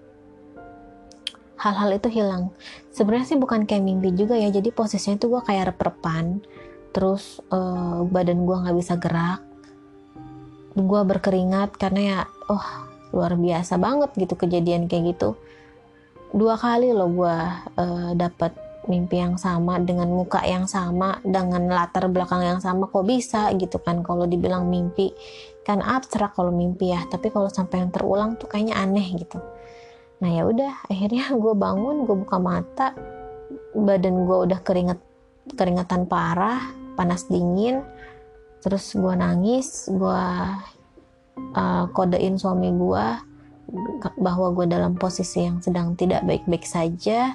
Hal-hal 1.58 1.98
itu 1.98 2.06
hilang. 2.12 2.54
Sebenarnya 2.94 3.26
sih 3.34 3.38
bukan 3.40 3.66
kayak 3.66 3.82
mimpi 3.82 4.14
juga 4.14 4.38
ya, 4.38 4.54
jadi 4.54 4.70
posisinya 4.70 5.18
tuh 5.18 5.34
gue 5.34 5.42
kayak 5.42 5.74
rep 5.74 5.82
terus 6.96 7.44
uh, 7.52 8.08
badan 8.08 8.48
gue 8.48 8.56
nggak 8.56 8.76
bisa 8.80 8.96
gerak 8.96 9.44
gue 10.72 11.00
berkeringat 11.04 11.76
karena 11.76 12.00
ya 12.00 12.18
oh 12.48 12.66
luar 13.12 13.36
biasa 13.36 13.76
banget 13.76 14.16
gitu 14.16 14.32
kejadian 14.32 14.88
kayak 14.88 15.12
gitu 15.12 15.36
dua 16.32 16.56
kali 16.56 16.96
loh 16.96 17.12
gue 17.12 17.36
uh, 17.76 18.10
dapat 18.16 18.56
mimpi 18.88 19.20
yang 19.20 19.36
sama 19.36 19.76
dengan 19.76 20.08
muka 20.08 20.40
yang 20.44 20.64
sama 20.64 21.20
dengan 21.20 21.68
latar 21.68 22.08
belakang 22.08 22.40
yang 22.40 22.60
sama 22.64 22.88
kok 22.88 23.04
bisa 23.04 23.52
gitu 23.60 23.76
kan 23.76 24.00
kalau 24.00 24.24
dibilang 24.24 24.72
mimpi 24.72 25.12
kan 25.66 25.82
abstrak 25.82 26.38
kalau 26.38 26.54
mimpi 26.54 26.94
ya. 26.94 27.02
Tapi 27.10 27.34
kalau 27.34 27.50
sampai 27.50 27.82
yang 27.82 27.90
terulang 27.90 28.38
tuh 28.38 28.46
kayaknya 28.46 28.78
aneh 28.78 29.18
gitu. 29.18 29.42
Nah 30.22 30.30
ya 30.30 30.46
udah 30.46 30.86
akhirnya 30.86 31.34
gue 31.42 31.54
bangun 31.58 32.06
gue 32.06 32.16
buka 32.22 32.38
mata 32.38 32.94
badan 33.74 34.24
gue 34.24 34.36
udah 34.46 34.62
keringet 34.62 35.02
keringatan 35.58 36.06
parah 36.06 36.70
panas 36.94 37.26
dingin. 37.26 37.82
Terus 38.62 38.94
gue 38.94 39.14
nangis 39.18 39.90
gue 39.90 40.22
uh, 41.58 41.84
kodein 41.90 42.38
suami 42.38 42.70
gue 42.70 43.06
bahwa 44.22 44.54
gue 44.54 44.70
dalam 44.70 44.94
posisi 44.94 45.42
yang 45.42 45.58
sedang 45.58 45.98
tidak 45.98 46.22
baik-baik 46.22 46.62
saja. 46.62 47.34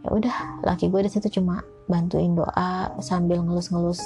Ya 0.00 0.08
udah 0.08 0.62
laki 0.62 0.86
gue 0.88 1.02
di 1.02 1.10
situ 1.10 1.42
cuma 1.42 1.66
bantuin 1.90 2.32
doa 2.38 2.94
sambil 3.02 3.42
ngelus-ngelus 3.42 4.00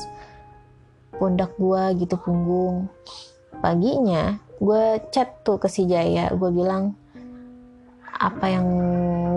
pundak 1.14 1.54
gue 1.54 1.82
gitu 2.02 2.18
punggung 2.18 2.90
paginya 3.64 4.44
gue 4.60 5.00
chat 5.08 5.40
tuh 5.40 5.56
ke 5.56 5.72
si 5.72 5.88
Jaya. 5.88 6.28
Gue 6.36 6.52
bilang 6.52 6.92
apa 8.14 8.46
yang 8.52 8.66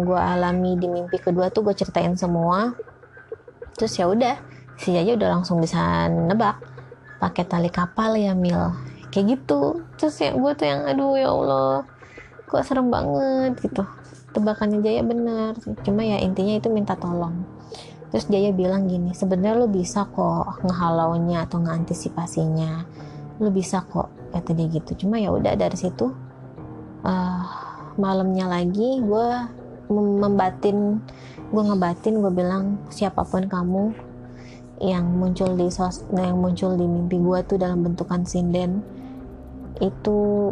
gue 0.03 0.19
alami 0.19 0.75
di 0.75 0.87
mimpi 0.91 1.17
kedua 1.17 1.47
tuh 1.47 1.63
gue 1.63 1.75
ceritain 1.75 2.13
semua. 2.19 2.75
Terus 3.79 3.93
ya 3.95 4.11
udah 4.11 4.35
si 4.75 4.91
Jaya 4.91 5.15
udah 5.15 5.39
langsung 5.39 5.63
bisa 5.63 6.11
nebak 6.11 6.59
pakai 7.23 7.43
tali 7.47 7.71
kapal 7.71 8.19
ya 8.19 8.35
Mil. 8.35 8.75
Kayak 9.09 9.39
gitu. 9.39 9.87
Terus 9.95 10.15
ya 10.19 10.35
gue 10.35 10.51
tuh 10.59 10.67
yang 10.67 10.81
aduh 10.83 11.15
ya 11.15 11.29
Allah 11.31 11.87
kok 12.47 12.63
serem 12.63 12.91
banget 12.91 13.59
gitu. 13.63 13.83
Tebakannya 14.35 14.83
Jaya 14.83 15.01
bener 15.07 15.55
cuma 15.87 16.03
ya 16.03 16.19
intinya 16.19 16.59
itu 16.59 16.67
minta 16.67 16.93
tolong. 16.99 17.47
Terus 18.11 18.27
Jaya 18.31 18.55
bilang 18.55 18.87
gini 18.87 19.11
sebenarnya 19.11 19.55
lo 19.59 19.67
bisa 19.67 20.07
kok 20.07 20.61
ngehalaunya 20.63 21.43
atau 21.47 21.59
ngantisipasinya. 21.59 22.85
Lo 23.41 23.49
bisa 23.49 23.83
kok 23.83 24.16
kata 24.33 24.51
dia 24.53 24.67
gitu. 24.71 25.05
Cuma 25.05 25.19
ya 25.21 25.31
udah 25.31 25.53
dari 25.55 25.77
situ 25.77 26.11
uh, 27.03 27.43
malamnya 27.97 28.45
lagi 28.47 29.01
gue 29.01 29.27
membatin 29.87 30.99
gue 31.47 31.63
ngebatin 31.63 32.19
gue 32.19 32.31
bilang 32.35 32.75
siapa 32.91 33.23
pun 33.23 33.47
kamu 33.47 33.95
yang 34.83 35.07
muncul 35.09 35.57
di 35.57 35.71
sos 35.71 36.05
yang 36.13 36.37
muncul 36.37 36.75
di 36.77 36.85
mimpi 36.85 37.17
gue 37.17 37.39
tuh 37.47 37.57
dalam 37.57 37.81
bentukan 37.81 38.27
sinden 38.27 38.83
itu 39.81 40.51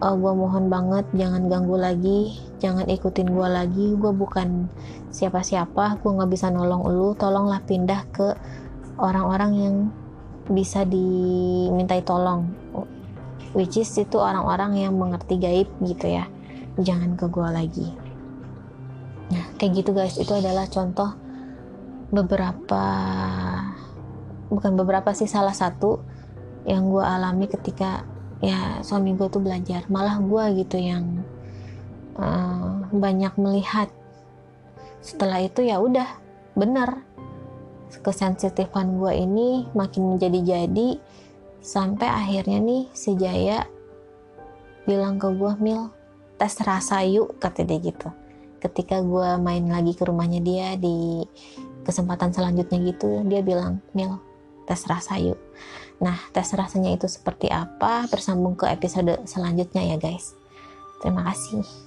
uh, 0.00 0.14
gue 0.16 0.32
mohon 0.32 0.70
banget 0.70 1.04
jangan 1.12 1.50
ganggu 1.50 1.76
lagi 1.76 2.46
jangan 2.58 2.88
ikutin 2.88 3.28
gue 3.30 3.48
lagi. 3.48 3.86
Gue 3.96 4.12
bukan 4.12 4.68
siapa-siapa 5.12 6.00
gue 6.00 6.10
nggak 6.10 6.30
bisa 6.32 6.48
nolong 6.48 6.88
lu. 6.88 7.12
Tolonglah 7.16 7.62
pindah 7.64 8.00
ke 8.12 8.32
orang-orang 8.96 9.52
yang 9.56 9.76
bisa 10.46 10.86
dimintai 10.86 12.06
tolong 12.06 12.46
which 13.52 13.78
is 13.78 13.90
itu 13.94 14.16
orang-orang 14.16 14.80
yang 14.80 14.94
mengerti 14.96 15.36
gaib 15.38 15.68
gitu 15.84 16.06
ya. 16.08 16.24
Jangan 16.80 17.14
ke 17.14 17.26
gue 17.28 17.48
lagi. 17.48 17.88
Nah 19.32 19.44
kayak 19.58 19.72
gitu 19.82 19.90
guys 19.94 20.16
itu 20.16 20.32
adalah 20.32 20.66
contoh 20.70 21.14
beberapa 22.10 22.84
bukan 24.46 24.72
beberapa 24.78 25.10
sih 25.10 25.26
salah 25.26 25.54
satu 25.54 25.98
yang 26.66 26.86
gue 26.90 27.02
alami 27.02 27.50
ketika 27.50 28.06
ya 28.42 28.82
suami 28.82 29.14
gue 29.14 29.28
tuh 29.30 29.42
belajar. 29.42 29.86
Malah 29.86 30.18
gue 30.22 30.44
gitu 30.66 30.76
yang 30.78 31.22
uh, 32.18 32.86
banyak 32.90 33.34
melihat. 33.38 33.88
Setelah 35.00 35.42
itu 35.42 35.62
ya 35.62 35.78
udah 35.78 36.06
bener. 36.58 37.02
Kesensitifan 37.96 38.98
gue 38.98 39.12
ini 39.14 39.70
makin 39.72 40.14
menjadi-jadi 40.14 40.88
sampai 41.66 42.06
akhirnya 42.06 42.62
nih 42.62 42.86
si 42.94 43.18
Jaya 43.18 43.66
bilang 44.86 45.18
ke 45.18 45.26
gue 45.34 45.52
Mil 45.58 45.90
tes 46.38 46.54
rasa 46.62 47.02
yuk 47.02 47.42
kata 47.42 47.66
dia 47.66 47.82
gitu 47.82 48.06
ketika 48.62 49.02
gue 49.02 49.34
main 49.42 49.66
lagi 49.66 49.98
ke 49.98 50.06
rumahnya 50.06 50.38
dia 50.38 50.78
di 50.78 51.26
kesempatan 51.82 52.30
selanjutnya 52.30 52.78
gitu 52.86 53.26
dia 53.26 53.42
bilang 53.42 53.82
Mil 53.98 54.22
tes 54.70 54.78
rasa 54.86 55.18
yuk 55.18 55.42
Nah, 55.96 56.16
tes 56.32 56.44
rasanya 56.52 56.92
itu 56.92 57.08
seperti 57.08 57.48
apa? 57.48 58.04
Bersambung 58.12 58.52
ke 58.52 58.68
episode 58.68 59.16
selanjutnya 59.24 59.80
ya, 59.80 59.96
guys. 59.96 60.36
Terima 61.00 61.24
kasih. 61.24 61.85